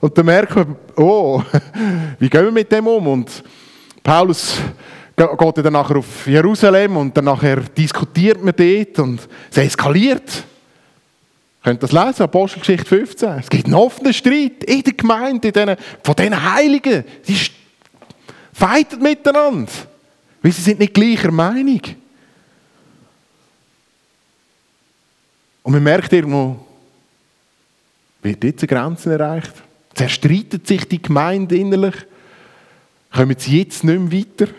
Und 0.00 0.18
dann 0.18 0.26
merkt 0.26 0.56
man, 0.56 0.76
oh, 0.96 1.42
wie 2.18 2.28
gehen 2.28 2.44
wir 2.44 2.52
mit 2.52 2.72
dem 2.72 2.86
um? 2.86 3.06
Und 3.06 3.42
Paulus 4.02 4.56
geht 5.16 5.58
dann 5.58 5.72
nachher 5.72 5.96
auf 5.96 6.26
Jerusalem 6.26 6.96
und 6.96 7.16
dann 7.16 7.26
nachher 7.26 7.60
diskutiert 7.60 8.42
man 8.42 8.54
dort 8.56 8.98
und 8.98 9.28
es 9.50 9.58
eskaliert. 9.58 10.44
Ihr 11.64 11.70
könnt 11.70 11.82
das 11.82 11.92
lesen, 11.92 12.22
Apostelgeschichte 12.22 12.86
15. 12.86 13.28
Es 13.38 13.48
gibt 13.48 13.66
einen 13.66 13.74
offenen 13.74 14.12
Streit 14.12 14.64
in 14.64 14.82
der 14.82 14.92
Gemeinde, 14.94 15.48
in 15.48 15.54
denen, 15.54 15.76
von 16.02 16.16
diesen 16.16 16.52
Heiligen. 16.52 17.04
Die 17.28 17.36
Fightet 18.62 19.02
miteinander. 19.02 19.72
Weil 20.40 20.52
sie 20.52 20.62
sind 20.62 20.78
nicht 20.78 20.94
gleicher 20.94 21.32
Meinung. 21.32 21.80
Und 25.64 25.72
man 25.72 25.82
merkt 25.82 26.12
irgendwo, 26.12 26.64
wird 28.22 28.44
jetzt 28.44 28.62
eine 28.62 28.68
Grenze 28.68 29.12
erreicht. 29.14 29.52
Zerstreitet 29.94 30.64
sich 30.64 30.84
die 30.84 31.02
Gemeinde 31.02 31.56
innerlich. 31.56 31.96
Kommen 33.10 33.34
sie 33.36 33.58
jetzt 33.58 33.82
nicht 33.82 33.98
mehr 33.98 34.20
weiter. 34.20 34.52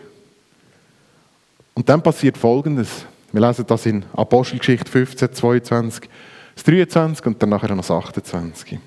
Und 1.73 1.87
dann 1.87 2.03
passiert 2.03 2.37
Folgendes. 2.37 3.05
Wir 3.31 3.39
lesen 3.39 3.65
das 3.65 3.85
in 3.85 4.03
Apostelgeschichte 4.11 4.91
15, 4.91 5.33
22, 5.33 6.09
23 6.61 7.25
und 7.25 7.41
dann 7.41 7.51
nachher 7.51 7.73
noch 7.73 7.89
28. 7.89 8.79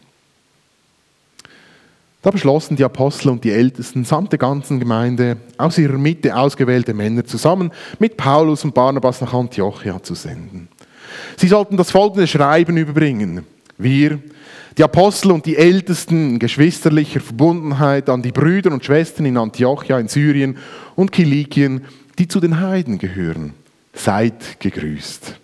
Da 2.27 2.33
beschlossen 2.33 2.75
die 2.75 2.83
Apostel 2.83 3.29
und 3.29 3.45
die 3.45 3.53
Ältesten 3.53 4.05
samt 4.05 4.33
der 4.33 4.41
ganzen 4.41 4.81
Gemeinde 4.81 5.37
aus 5.59 5.79
ihrer 5.79 5.97
Mitte 5.97 6.37
ausgewählte 6.37 6.93
Männer 6.93 7.25
zusammen 7.25 7.71
mit 8.01 8.17
Paulus 8.17 8.65
und 8.65 8.75
Barnabas 8.75 9.21
nach 9.21 9.33
Antiochia 9.33 10.03
zu 10.03 10.17
senden. 10.17 10.67
Sie 11.37 11.47
sollten 11.47 11.77
das 11.77 11.93
folgende 11.93 12.27
Schreiben 12.27 12.79
überbringen. 12.79 13.47
Wir, 13.79 14.19
die 14.77 14.83
Apostel 14.83 15.31
und 15.31 15.47
die 15.47 15.57
Ältesten 15.57 16.31
in 16.31 16.39
geschwisterlicher 16.41 17.21
Verbundenheit 17.21 18.11
an 18.11 18.23
die 18.23 18.33
Brüder 18.33 18.73
und 18.73 18.85
Schwestern 18.85 19.27
in 19.27 19.37
Antiochia 19.37 19.97
in 20.01 20.09
Syrien 20.09 20.57
und 20.97 21.13
Kilikien, 21.13 21.85
die 22.19 22.27
zu 22.27 22.41
den 22.41 22.59
Heiden 22.59 22.99
gehören. 22.99 23.55
Seid 23.93 24.59
gegrüßt. 24.59 25.37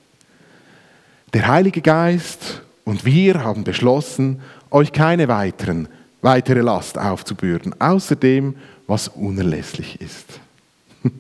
Der 1.32 1.46
Heilige 1.46 1.80
Geist 1.80 2.62
und 2.84 3.04
wir 3.04 3.44
haben 3.44 3.62
beschlossen, 3.62 4.40
euch 4.72 4.90
keine 4.90 5.28
weiteren 5.28 5.86
weitere 6.22 6.60
Last 6.60 6.96
aufzubürden, 6.96 7.78
außer 7.80 8.16
dem, 8.16 8.56
was 8.86 9.08
unerlässlich 9.08 10.00
ist. 10.00 10.40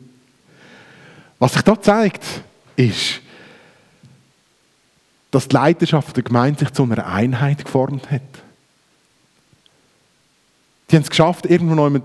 Was 1.38 1.52
sich 1.52 1.62
da 1.62 1.80
zeigt, 1.80 2.24
ist, 2.76 3.20
dass 5.30 5.48
die 5.48 5.54
Leiterschaft 5.54 6.16
der 6.16 6.22
Gemeinde 6.22 6.60
sich 6.60 6.70
zu 6.72 6.84
einer 6.84 7.06
Einheit 7.06 7.64
geformt 7.64 8.10
hat. 8.10 8.22
Die 10.90 10.96
haben 10.96 11.02
es 11.02 11.10
geschafft, 11.10 11.46
irgendwo 11.46 11.74
noch 11.74 11.90
mit 11.90 12.04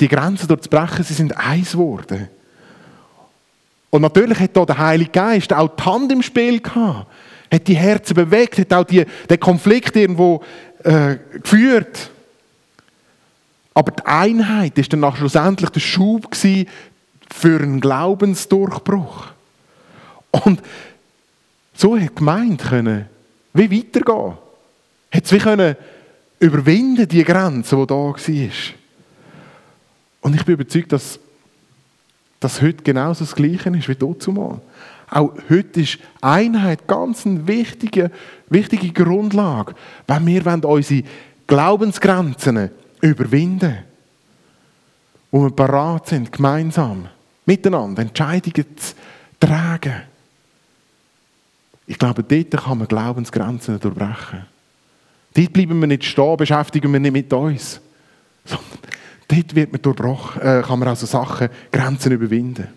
die 0.00 0.08
Grenzen 0.08 0.46
durchzubrechen. 0.46 1.04
Sie 1.04 1.14
sind 1.14 1.36
eins 1.36 1.72
geworden. 1.72 2.28
Und 3.90 4.02
natürlich 4.02 4.38
hat 4.38 4.56
da 4.56 4.64
der 4.64 4.78
Heilige 4.78 5.10
Geist 5.10 5.52
auch 5.52 5.74
die 5.74 5.82
Hand 5.82 6.12
im 6.12 6.22
Spiel 6.22 6.60
gehabt. 6.60 7.06
Hat 7.52 7.66
die 7.66 7.76
Herzen 7.76 8.14
bewegt, 8.14 8.58
hat 8.58 8.72
auch 8.72 8.84
die, 8.84 9.04
den 9.28 9.40
Konflikt 9.40 9.96
irgendwo 9.96 10.40
äh, 10.84 11.16
geführt. 11.42 12.10
Aber 13.74 13.92
die 13.92 14.04
Einheit 14.04 14.78
ist 14.78 14.92
dann 14.92 15.16
schlussendlich 15.16 15.70
der 15.70 15.80
Schub 15.80 16.34
für 16.34 17.60
einen 17.60 17.80
Glaubensdurchbruch. 17.80 19.26
Und 20.30 20.60
so 21.74 21.96
hat 21.96 22.02
die 22.02 22.14
Gemeinde 22.14 22.64
können, 22.64 23.06
wie 23.52 23.70
weitergehen. 23.70 24.36
Hat 25.12 25.24
es 25.24 25.32
wie 25.32 25.38
können 25.38 25.76
überwinden, 26.38 27.08
die 27.08 27.24
Grenze, 27.24 27.76
die 27.76 27.86
da 27.86 27.94
war. 27.94 28.50
Und 30.22 30.34
ich 30.34 30.44
bin 30.44 30.54
überzeugt, 30.54 30.92
dass 30.92 31.18
das 32.40 32.62
heute 32.62 32.82
genauso 32.82 33.24
das 33.24 33.34
Gleiche 33.34 33.70
ist 33.70 33.88
wie 33.88 33.94
dort 33.94 34.22
zumal. 34.22 34.60
Auch 35.10 35.34
heute 35.48 35.80
ist 35.80 35.98
Einheit 36.20 36.86
ganz 36.86 37.26
eine 37.26 37.46
wichtige, 37.46 38.10
wichtige 38.48 38.92
Grundlage, 38.92 39.74
wenn 40.06 40.26
wir 40.26 40.64
unsere 40.64 41.02
Glaubensgrenzen 41.46 42.70
überwinden 43.00 43.90
wo 45.30 45.42
wir 45.42 45.50
bereit 45.50 46.08
sind, 46.08 46.32
gemeinsam, 46.32 47.08
miteinander 47.46 48.02
Entscheidungen 48.02 48.66
zu 48.76 48.94
tragen. 49.38 50.02
Ich 51.86 51.98
glaube, 51.98 52.22
dort 52.22 52.64
kann 52.64 52.78
man 52.78 52.88
Glaubensgrenzen 52.88 53.80
durchbrechen. 53.80 54.46
Dort 55.34 55.52
bleiben 55.52 55.80
wir 55.80 55.86
nicht 55.86 56.04
stehen, 56.04 56.36
beschäftigen 56.36 56.92
wir 56.92 57.00
nicht 57.00 57.12
mit 57.12 57.32
uns. 57.32 57.80
Sondern 58.44 58.78
dort 59.28 59.54
wird 59.54 59.72
man 59.72 59.82
durchbrochen, 59.82 60.42
äh, 60.42 60.62
kann 60.62 60.78
man 60.78 60.88
also 60.88 61.06
Sachen, 61.06 61.48
Grenzen 61.72 62.12
überwinden. 62.12 62.68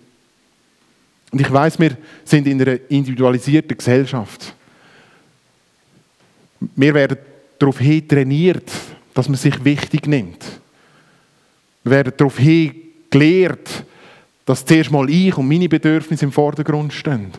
Und 1.34 1.42
ich 1.42 1.52
weiß, 1.52 1.80
wir 1.80 1.98
sind 2.24 2.46
in 2.46 2.62
einer 2.62 2.78
individualisierten 2.90 3.76
Gesellschaft. 3.76 4.54
Wir 6.76 6.94
werden 6.94 7.18
darauf 7.58 7.80
hin 7.80 8.08
trainiert, 8.08 8.70
dass 9.16 9.28
man 9.28 9.38
sich 9.38 9.66
wichtig 9.66 10.06
nimmt. 10.06 10.46
Wir 11.84 11.92
werden 11.92 12.14
darauf 12.16 12.38
hin 12.38 12.72
gelehrt, 13.10 13.84
dass 14.46 14.64
zuerst 14.64 14.92
mal 14.92 15.10
ich 15.10 15.36
und 15.36 15.48
meine 15.48 15.68
Bedürfnisse 15.68 16.26
im 16.26 16.32
Vordergrund 16.32 16.94
stehen. 16.94 17.32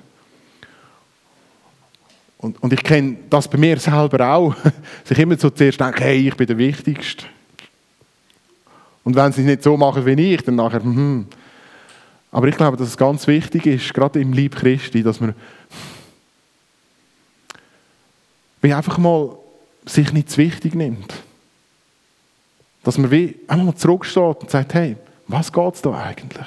Und, 2.38 2.60
und 2.60 2.72
ich 2.72 2.82
kenne 2.82 3.18
das 3.30 3.46
bei 3.46 3.58
mir 3.58 3.78
selber 3.78 4.28
auch, 4.28 4.56
dass 5.02 5.12
ich 5.12 5.18
immer 5.20 5.38
so 5.38 5.50
zuerst 5.50 5.78
denke, 5.78 6.02
hey, 6.02 6.26
ich 6.26 6.34
bin 6.34 6.48
der 6.48 6.58
Wichtigste. 6.58 7.26
Und 9.04 9.14
wenn 9.14 9.30
sie 9.30 9.42
es 9.42 9.46
nicht 9.46 9.62
so 9.62 9.76
machen 9.76 10.04
wie 10.04 10.34
ich, 10.34 10.42
dann 10.42 10.56
nachher, 10.56 10.82
hm. 10.82 11.28
Aber 12.34 12.48
ich 12.48 12.56
glaube, 12.56 12.76
dass 12.76 12.88
es 12.88 12.96
ganz 12.96 13.28
wichtig 13.28 13.64
ist, 13.64 13.94
gerade 13.94 14.20
im 14.20 14.32
Lieb 14.32 14.56
Christi, 14.56 15.04
dass 15.04 15.20
man 15.20 15.36
wie 18.60 18.74
einfach 18.74 18.98
mal 18.98 19.36
sich 19.86 20.12
nicht 20.12 20.30
zu 20.30 20.38
wichtig 20.38 20.74
nimmt. 20.74 21.14
Dass 22.82 22.98
man 22.98 23.12
wie 23.12 23.36
einmal 23.46 23.76
zurücksteht 23.76 24.40
und 24.40 24.50
sagt, 24.50 24.74
hey, 24.74 24.96
was 25.28 25.52
geht 25.52 25.74
es 25.74 25.82
da 25.82 25.94
eigentlich? 25.96 26.46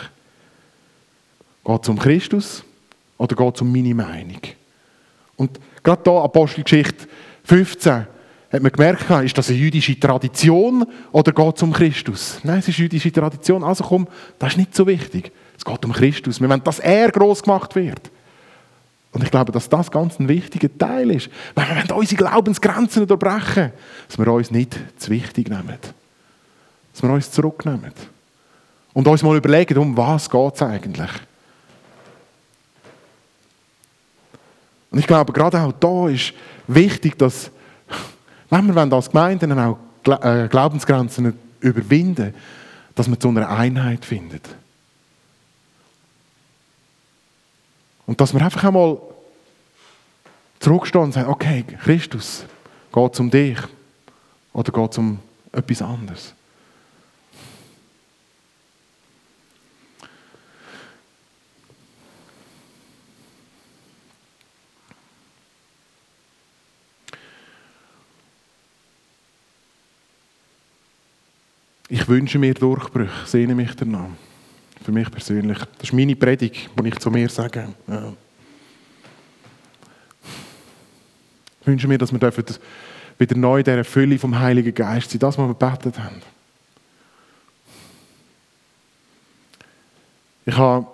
Geht 1.63 1.83
es 1.83 1.87
um 1.87 1.97
Christus 1.97 2.65
oder 3.17 3.33
geht 3.37 3.55
es 3.55 3.61
um 3.61 3.71
meine 3.71 3.95
Meinung? 3.95 4.41
Und 5.37 5.57
gerade 5.83 6.01
hier, 6.03 6.21
Apostelgeschichte 6.21 7.07
15, 7.45 8.07
hat 8.51 8.61
man 8.61 8.71
gemerkt, 8.73 9.09
ist 9.23 9.37
das 9.37 9.47
eine 9.47 9.57
jüdische 9.57 9.97
Tradition 9.97 10.85
oder 11.13 11.31
geht 11.31 11.55
es 11.55 11.63
um 11.63 11.71
Christus? 11.71 12.41
Nein, 12.43 12.59
es 12.59 12.67
ist 12.67 12.75
eine 12.75 12.87
jüdische 12.87 13.11
Tradition. 13.13 13.63
Also 13.63 13.85
komm, 13.85 14.05
das 14.37 14.51
ist 14.51 14.57
nicht 14.57 14.75
so 14.75 14.85
wichtig. 14.85 15.31
Geht 15.67 15.85
um 15.85 15.91
Christus. 15.91 16.39
Wir 16.39 16.49
wollen, 16.49 16.63
dass 16.63 16.79
er 16.79 17.11
groß 17.11 17.43
gemacht 17.43 17.75
wird. 17.75 18.09
Und 19.11 19.23
ich 19.23 19.31
glaube, 19.31 19.51
dass 19.51 19.67
das 19.67 19.91
ganz 19.91 20.17
ein 20.19 20.29
wichtiger 20.29 20.75
Teil 20.77 21.11
ist. 21.11 21.29
Weil 21.55 21.67
wir 21.67 21.75
wollen 21.75 21.91
unsere 21.91 22.23
Glaubensgrenzen 22.23 23.01
unterbrechen, 23.01 23.73
dass 24.07 24.17
wir 24.17 24.27
uns 24.27 24.49
nicht 24.49 24.77
zu 24.97 25.11
wichtig 25.11 25.49
nehmen. 25.49 25.77
Dass 26.93 27.03
wir 27.03 27.09
uns 27.09 27.31
zurücknehmen. 27.31 27.91
Und 28.93 29.07
uns 29.07 29.23
mal 29.23 29.35
überlegen, 29.35 29.77
um 29.77 29.95
was 29.97 30.29
geht 30.29 30.55
es 30.55 30.61
eigentlich? 30.61 31.11
Und 34.89 34.99
ich 34.99 35.07
glaube, 35.07 35.33
gerade 35.33 35.61
auch 35.61 35.73
da 35.73 36.07
ist 36.07 36.33
wichtig, 36.67 37.17
dass, 37.17 37.51
wenn 38.49 38.73
wir 38.73 38.93
als 38.93 39.09
Gemeinden 39.09 39.59
auch 39.59 39.77
äh, 40.05 40.47
Glaubensgrenzen 40.47 41.33
überwinden, 41.59 42.33
dass 42.95 43.07
man 43.09 43.19
zu 43.19 43.27
einer 43.27 43.49
Einheit 43.49 44.05
findet. 44.05 44.47
Und 48.07 48.19
dass 48.21 48.33
wir 48.33 48.41
einfach 48.41 48.63
einmal 48.63 48.97
zurückstehen 50.59 51.03
und 51.03 51.11
sagen, 51.11 51.29
okay, 51.29 51.63
Christus, 51.83 52.45
geht 52.91 53.13
es 53.13 53.19
um 53.19 53.29
dich 53.29 53.59
oder 54.53 54.71
geht 54.71 54.91
es 54.91 54.97
um 54.97 55.19
etwas 55.51 55.81
anderes? 55.81 56.33
Ich 71.89 72.07
wünsche 72.07 72.39
mir 72.39 72.53
Durchbrüche, 72.53 73.25
sehne 73.25 73.55
mich 73.55 73.75
danach. 73.75 74.09
Für 74.87 74.93
mich 74.93 75.11
persönlich. 75.11 75.57
Das 75.57 75.89
ist 75.89 75.91
meine 75.91 76.15
Predigt, 76.15 76.69
die 76.81 76.87
ich 76.87 76.97
zu 76.99 77.11
mir 77.11 77.27
sage. 77.27 77.67
Ja. 77.87 78.13
Ich 81.59 81.67
wünsche 81.67 81.89
mir, 81.89 81.97
dass 81.97 82.13
wir 82.13 82.21
wieder 82.21 83.35
neu 83.35 83.57
in 83.57 83.65
dieser 83.65 83.83
Fülle 83.83 84.17
vom 84.17 84.39
Heiligen 84.39 84.73
Geist 84.73 85.11
sind. 85.11 85.21
Das, 85.21 85.37
was 85.37 85.45
wir 85.45 85.53
gebetet 85.53 85.99
haben. 85.99 86.21
Ich 90.45 90.55
habe 90.55 90.87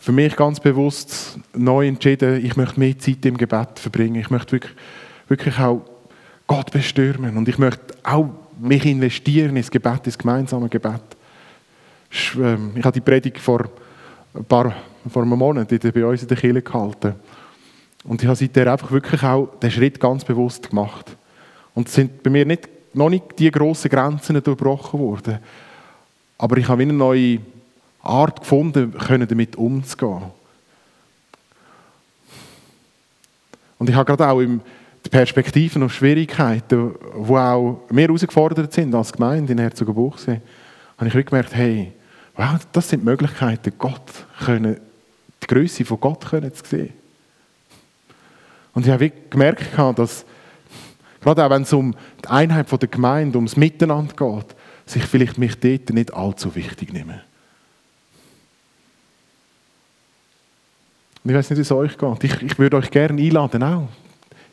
für 0.00 0.10
mich 0.10 0.34
ganz 0.34 0.58
bewusst 0.58 1.38
neu 1.54 1.86
entschieden, 1.86 2.44
ich 2.44 2.56
möchte 2.56 2.80
mehr 2.80 2.98
Zeit 2.98 3.24
im 3.26 3.36
Gebet 3.36 3.78
verbringen. 3.78 4.16
Ich 4.16 4.30
möchte 4.30 4.50
wirklich, 4.50 4.74
wirklich 5.28 5.56
auch 5.60 5.82
Gott 6.48 6.72
bestürmen. 6.72 7.36
Und 7.36 7.48
ich 7.48 7.58
möchte 7.58 7.94
auch 8.02 8.28
mich 8.58 8.84
investieren 8.84 9.56
ins 9.56 9.70
Gebet, 9.70 10.04
ins 10.06 10.18
gemeinsame 10.18 10.68
Gebet. 10.68 11.15
Ähm, 12.36 12.72
ich 12.74 12.84
habe 12.84 12.94
die 12.94 13.00
Predigt 13.00 13.38
vor 13.38 13.64
ein 14.34 14.44
paar 14.44 14.74
vor 15.10 15.22
einem 15.22 15.38
Monat 15.38 15.68
bei 15.68 16.06
uns 16.06 16.22
in 16.22 16.28
der 16.28 16.36
Kirche 16.36 16.62
gehalten. 16.62 17.14
Und 18.04 18.22
ich 18.22 18.28
habe 18.28 18.36
seitdem 18.36 18.68
einfach 18.68 18.90
wirklich 18.90 19.22
auch 19.22 19.48
den 19.60 19.70
Schritt 19.70 20.00
ganz 20.00 20.24
bewusst 20.24 20.68
gemacht. 20.68 21.16
Und 21.74 21.88
es 21.88 21.94
sind 21.94 22.22
bei 22.22 22.30
mir 22.30 22.44
nicht, 22.44 22.68
noch 22.94 23.08
nicht 23.08 23.38
die 23.38 23.50
grossen 23.50 23.90
Grenzen 23.90 24.42
durchbrochen 24.42 25.00
worden. 25.00 25.38
Aber 26.38 26.56
ich 26.56 26.68
habe 26.68 26.82
eine 26.82 26.92
neue 26.92 27.40
Art 28.02 28.40
gefunden, 28.40 28.94
damit 29.28 29.56
umzugehen. 29.56 30.22
Und 33.78 33.90
ich 33.90 33.94
habe 33.94 34.06
gerade 34.06 34.28
auch 34.28 34.40
im, 34.40 34.60
die 35.04 35.10
Perspektiven 35.10 35.82
auf 35.82 35.92
Schwierigkeiten, 35.92 36.94
die 37.28 37.32
auch 37.32 37.80
wir 37.90 38.02
herausgefordert 38.02 38.72
sind 38.72 38.94
als 38.94 39.12
Gemeinde 39.12 39.52
in 39.52 39.58
Herzogenbuchsee, 39.58 40.40
habe 40.98 41.08
ich 41.08 41.26
gemerkt, 41.26 41.54
hey, 41.54 41.92
wow, 42.36 42.58
das 42.72 42.88
sind 42.88 43.04
Möglichkeiten, 43.04 43.72
Gott 43.78 44.26
können, 44.44 44.80
die 45.42 45.46
Größe 45.46 45.84
von 45.84 46.00
Gott 46.00 46.26
können 46.26 46.52
zu 46.52 46.64
sehen. 46.64 46.92
Und 48.74 48.86
ich 48.86 48.92
habe 48.92 49.10
gemerkt, 49.30 49.66
dass 49.96 50.24
gerade 51.20 51.44
auch 51.44 51.50
wenn 51.50 51.62
es 51.62 51.72
um 51.72 51.94
die 52.22 52.28
Einheit 52.28 52.70
der 52.70 52.88
Gemeinde, 52.88 53.38
ums 53.38 53.56
Miteinander 53.56 54.14
geht, 54.14 54.54
sich 54.84 55.04
vielleicht 55.04 55.38
mich 55.38 55.58
dort 55.58 55.90
nicht 55.90 56.12
allzu 56.12 56.54
wichtig 56.54 56.92
nehmen. 56.92 57.20
ich 61.30 61.34
weiß 61.34 61.50
nicht, 61.50 61.58
wie 61.58 61.62
es 61.62 61.72
euch 61.72 61.98
geht. 61.98 62.24
Ich, 62.24 62.42
ich 62.42 62.58
würde 62.58 62.76
euch 62.76 62.90
gerne 62.90 63.20
einladen, 63.20 63.62
auch 63.62 63.88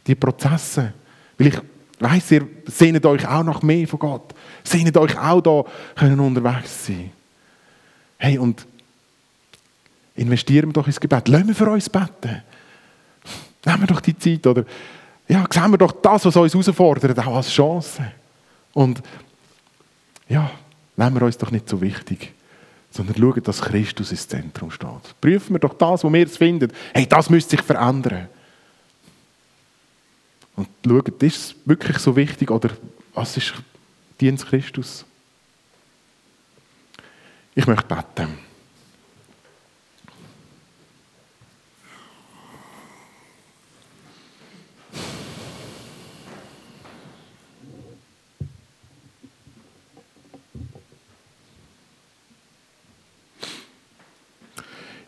die 0.08 0.16
Prozesse. 0.16 0.94
Weil 1.38 1.48
ich 1.48 1.58
weiß, 2.00 2.32
ihr 2.32 2.48
sehnet 2.66 3.06
euch 3.06 3.28
auch 3.28 3.44
nach 3.44 3.62
mehr 3.62 3.88
von 3.88 4.00
Gott. 4.00 4.34
Sehnet 4.64 4.98
euch 4.98 5.18
auch 5.18 5.42
da 5.42 5.64
können 5.96 6.20
unterwegs 6.20 6.88
sein. 6.88 7.12
Hey, 8.24 8.38
und 8.38 8.66
investieren 10.16 10.70
wir 10.70 10.74
doch 10.74 10.88
ins 10.88 10.98
Gebet. 10.98 11.28
Lassen 11.28 11.50
wir 11.50 11.56
für 11.56 11.70
uns 11.70 11.90
beten. 11.90 12.42
Nehmen 13.66 13.82
wir 13.82 13.88
doch 13.88 14.00
die 14.00 14.18
Zeit. 14.18 14.48
Oder 14.48 14.64
ja, 15.28 15.46
sehen 15.52 15.72
wir 15.72 15.78
doch 15.78 15.92
das, 15.92 16.24
was 16.24 16.38
uns 16.38 16.54
herausfordert, 16.54 17.20
auch 17.20 17.36
als 17.36 17.50
Chance. 17.50 18.14
Und 18.72 19.04
ja, 20.30 20.50
nehmen 20.96 21.16
wir 21.16 21.24
uns 21.24 21.38
doch 21.38 21.52
nicht 21.52 21.68
so 21.68 21.82
wichtig, 21.82 22.32
sondern 22.92 23.18
schauen, 23.18 23.44
dass 23.44 23.62
Christus 23.62 24.12
ins 24.12 24.26
Zentrum 24.26 24.72
steht. 24.72 25.20
Prüfen 25.20 25.56
wir 25.56 25.60
doch 25.60 25.74
das, 25.74 26.06
wo 26.06 26.14
wir 26.14 26.26
es 26.26 26.38
finden. 26.38 26.72
Hey, 26.94 27.06
das 27.06 27.30
müsste 27.30 27.58
sich 27.58 27.62
verändern. 27.62 28.30
Und 30.56 30.70
schauen, 30.88 31.14
ist 31.20 31.38
es 31.38 31.56
wirklich 31.66 31.98
so 31.98 32.16
wichtig 32.16 32.50
oder 32.52 32.70
was 33.14 33.36
ist 33.36 33.54
Dienst 34.22 34.46
Christus? 34.48 35.04
Ich 37.56 37.68
möchte 37.68 37.86
beten. 37.86 38.38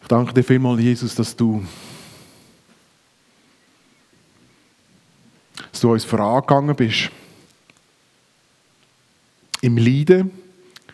Ich 0.02 0.08
danke 0.08 0.34
dir 0.34 0.44
vielmals, 0.44 0.82
Jesus, 0.82 1.16
dass 1.16 1.36
du 1.36 1.66
du 5.86 5.92
uns 5.92 6.04
vorangegangen 6.04 6.76
bist. 6.76 7.12
Im 9.62 9.78
Leiden, 9.78 10.32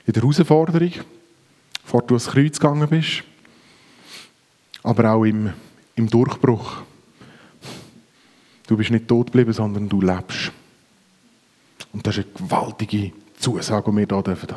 in 0.05 0.13
der 0.13 0.21
Herausforderung, 0.21 0.91
bevor 1.91 2.07
du 2.07 2.13
ans 2.13 2.27
Kreuz 2.27 2.57
gegangen 2.57 2.87
bist, 2.87 3.21
aber 4.81 5.11
auch 5.11 5.25
im, 5.25 5.51
im 5.95 6.07
Durchbruch. 6.09 6.83
Du 8.65 8.77
bist 8.77 8.91
nicht 8.91 9.09
tot 9.09 9.25
geblieben, 9.25 9.51
sondern 9.51 9.89
du 9.89 9.99
lebst. 9.99 10.53
Und 11.91 12.07
das 12.07 12.17
ist 12.17 12.27
eine 12.27 12.47
gewaltige 12.47 13.11
Zusage, 13.37 13.91
die 13.91 13.97
wir 13.97 14.05
hier 14.05 14.15
haben 14.15 14.23
dürfen. 14.23 14.47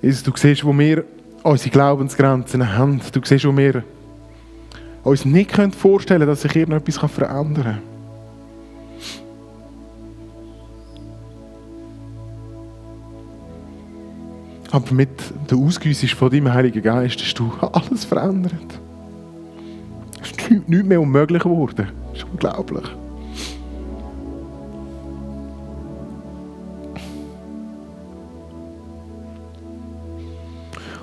Jesus, 0.00 0.22
du 0.22 0.32
siehst, 0.34 0.64
wo 0.64 0.72
wir 0.72 1.04
unsere 1.42 1.68
Glaubensgrenzen 1.68 2.74
haben. 2.74 2.98
Du 3.12 3.20
siehst, 3.22 3.44
wo 3.44 3.54
wir 3.54 3.84
uns 5.02 5.26
nicht 5.26 5.54
vorstellen 5.74 6.20
können, 6.20 6.30
dass 6.30 6.40
sich 6.40 6.56
irgendetwas 6.56 7.10
verändern 7.10 7.62
kann. 7.62 7.93
Aber 14.74 14.92
mit 14.92 15.08
der 15.48 15.56
Ausgüsse 15.56 16.08
von 16.08 16.30
deinem 16.30 16.52
Heiligen 16.52 16.82
Geist 16.82 17.20
hast 17.20 17.34
du 17.34 17.52
alles 17.60 18.04
verändert. 18.04 18.80
Es 20.20 20.32
ist 20.32 20.50
nichts 20.50 20.84
mehr 20.84 21.00
unmöglich 21.00 21.44
geworden. 21.44 21.92
Das 22.10 22.18
ist 22.18 22.26
unglaublich. 22.28 22.82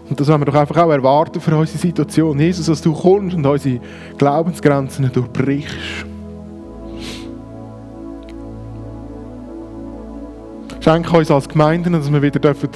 Und 0.10 0.20
das 0.20 0.28
wollen 0.28 0.42
wir 0.42 0.46
doch 0.48 0.56
einfach 0.56 0.76
auch 0.76 0.92
erwarten 0.92 1.40
für 1.40 1.56
unsere 1.56 1.78
Situation. 1.78 2.38
Jesus, 2.40 2.66
dass 2.66 2.82
du 2.82 2.92
kommst 2.92 3.38
und 3.38 3.46
unsere 3.46 3.80
Glaubensgrenzen 4.18 5.10
durchbrichst. 5.14 5.78
Schenke 10.82 11.16
uns 11.16 11.32
als 11.32 11.48
Gemeinden, 11.48 11.94
dass 11.94 12.12
wir 12.12 12.22
wieder 12.22 12.40
dürfen 12.42 12.70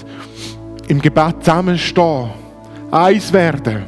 im 0.87 1.01
Gebet 1.01 1.35
zusammenstehen, 1.39 2.29
eins 2.91 3.31
werden. 3.33 3.83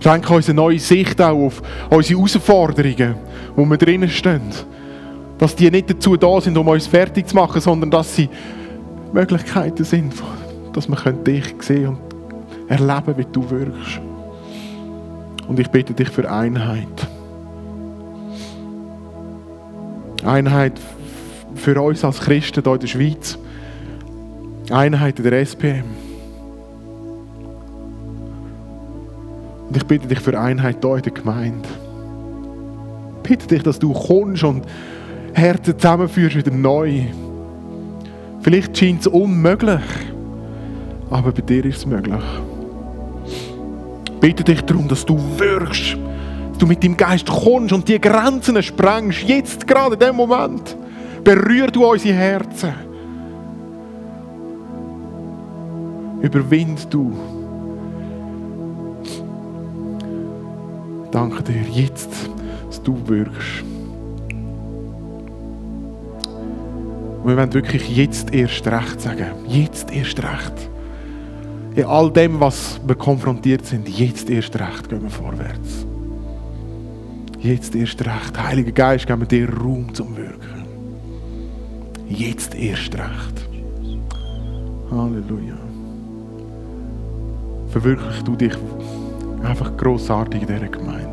Schenke 0.00 0.34
uns 0.34 0.48
eine 0.48 0.56
neue 0.56 0.80
Sicht 0.80 1.20
auch 1.20 1.46
auf 1.46 1.62
unsere 1.88 2.18
Herausforderungen, 2.18 3.14
wo 3.54 3.64
wir 3.64 3.76
drinnen 3.76 4.08
stehen. 4.08 4.50
Dass 5.38 5.54
die 5.54 5.70
nicht 5.70 5.90
dazu 5.90 6.16
da 6.16 6.40
sind, 6.40 6.58
um 6.58 6.66
uns 6.66 6.88
fertig 6.88 7.28
zu 7.28 7.36
machen, 7.36 7.60
sondern 7.60 7.90
dass 7.90 8.16
sie 8.16 8.28
Möglichkeiten 9.12 9.84
sind, 9.84 10.12
dass 10.72 10.88
wir 10.88 11.12
dich 11.12 11.54
sehen 11.60 11.88
und 11.88 12.12
erleben, 12.68 13.16
wie 13.16 13.26
du 13.30 13.48
wirkst. 13.48 14.00
Und 15.46 15.60
ich 15.60 15.68
bitte 15.68 15.92
dich 15.92 16.08
für 16.08 16.28
Einheit. 16.30 17.11
Einheit 20.24 20.80
für 21.54 21.80
uns 21.80 22.04
als 22.04 22.20
Christen 22.20 22.62
hier 22.62 22.74
in 22.74 22.80
der 22.80 22.86
Schweiz. 22.86 23.38
Einheit 24.70 25.18
in 25.18 25.24
der 25.24 25.40
SPM. 25.40 25.84
Und 29.68 29.76
ich 29.76 29.84
bitte 29.84 30.06
dich 30.06 30.20
für 30.20 30.38
Einheit 30.38 30.78
hier 30.82 30.96
in 30.96 31.02
der 31.02 31.12
Gemeinde. 31.12 31.68
Ich 33.16 33.28
bitte 33.28 33.46
dich, 33.46 33.62
dass 33.62 33.78
du 33.78 33.92
kommst 33.92 34.44
und 34.44 34.64
Herzen 35.32 35.78
zusammenführst 35.78 36.36
wieder 36.36 36.50
neu. 36.50 37.02
Vielleicht 38.42 38.76
scheint 38.76 39.00
es 39.00 39.06
unmöglich, 39.06 39.80
aber 41.10 41.32
bei 41.32 41.42
dir 41.42 41.64
ist 41.64 41.78
es 41.78 41.86
möglich. 41.86 42.22
Ich 43.24 44.20
bitte 44.20 44.44
dich 44.44 44.60
darum, 44.62 44.88
dass 44.88 45.06
du 45.06 45.18
wirkst 45.38 45.96
du 46.62 46.68
mit 46.68 46.84
deinem 46.84 46.96
Geist 46.96 47.26
kommst 47.26 47.72
und 47.72 47.88
die 47.88 48.00
Grenzen 48.00 48.62
sprengst, 48.62 49.22
jetzt 49.24 49.66
gerade 49.66 49.94
in 49.94 50.00
dem 50.00 50.14
Moment, 50.14 50.76
berühr 51.24 51.66
du 51.66 51.84
unsere 51.84 52.14
Herzen. 52.14 52.72
Überwind 56.20 56.86
du. 56.88 57.12
Danke 61.10 61.42
dir 61.42 61.62
jetzt, 61.72 62.10
dass 62.68 62.80
du 62.80 62.96
wirkst. 63.06 63.64
Und 67.22 67.28
wir 67.28 67.36
wollen 67.36 67.52
wirklich 67.52 67.96
jetzt 67.96 68.32
erst 68.32 68.66
recht 68.68 69.00
sagen. 69.00 69.26
Jetzt 69.48 69.92
erst 69.92 70.18
recht. 70.22 70.70
In 71.74 71.86
all 71.86 72.10
dem, 72.10 72.38
was 72.38 72.80
wir 72.86 72.94
konfrontiert 72.94 73.66
sind, 73.66 73.88
jetzt 73.88 74.30
erst 74.30 74.58
recht 74.58 74.88
gehen 74.88 75.02
wir 75.02 75.10
vorwärts. 75.10 75.86
Jetzt 77.42 77.74
erst 77.74 78.00
recht. 78.06 78.40
Heiliger 78.40 78.70
Geist, 78.70 79.04
geben 79.04 79.22
wir 79.22 79.26
dir 79.26 79.52
Raum 79.52 79.92
zum 79.92 80.16
Wirken. 80.16 80.64
Jetzt 82.08 82.54
erst 82.54 82.94
recht. 82.94 83.48
Halleluja. 84.88 85.56
Verwirklich 87.70 88.22
du 88.22 88.36
dich 88.36 88.52
einfach 89.42 89.76
grossartig 89.76 90.42
in 90.42 90.46
dieser 90.46 90.68
Gemeinde. 90.68 91.11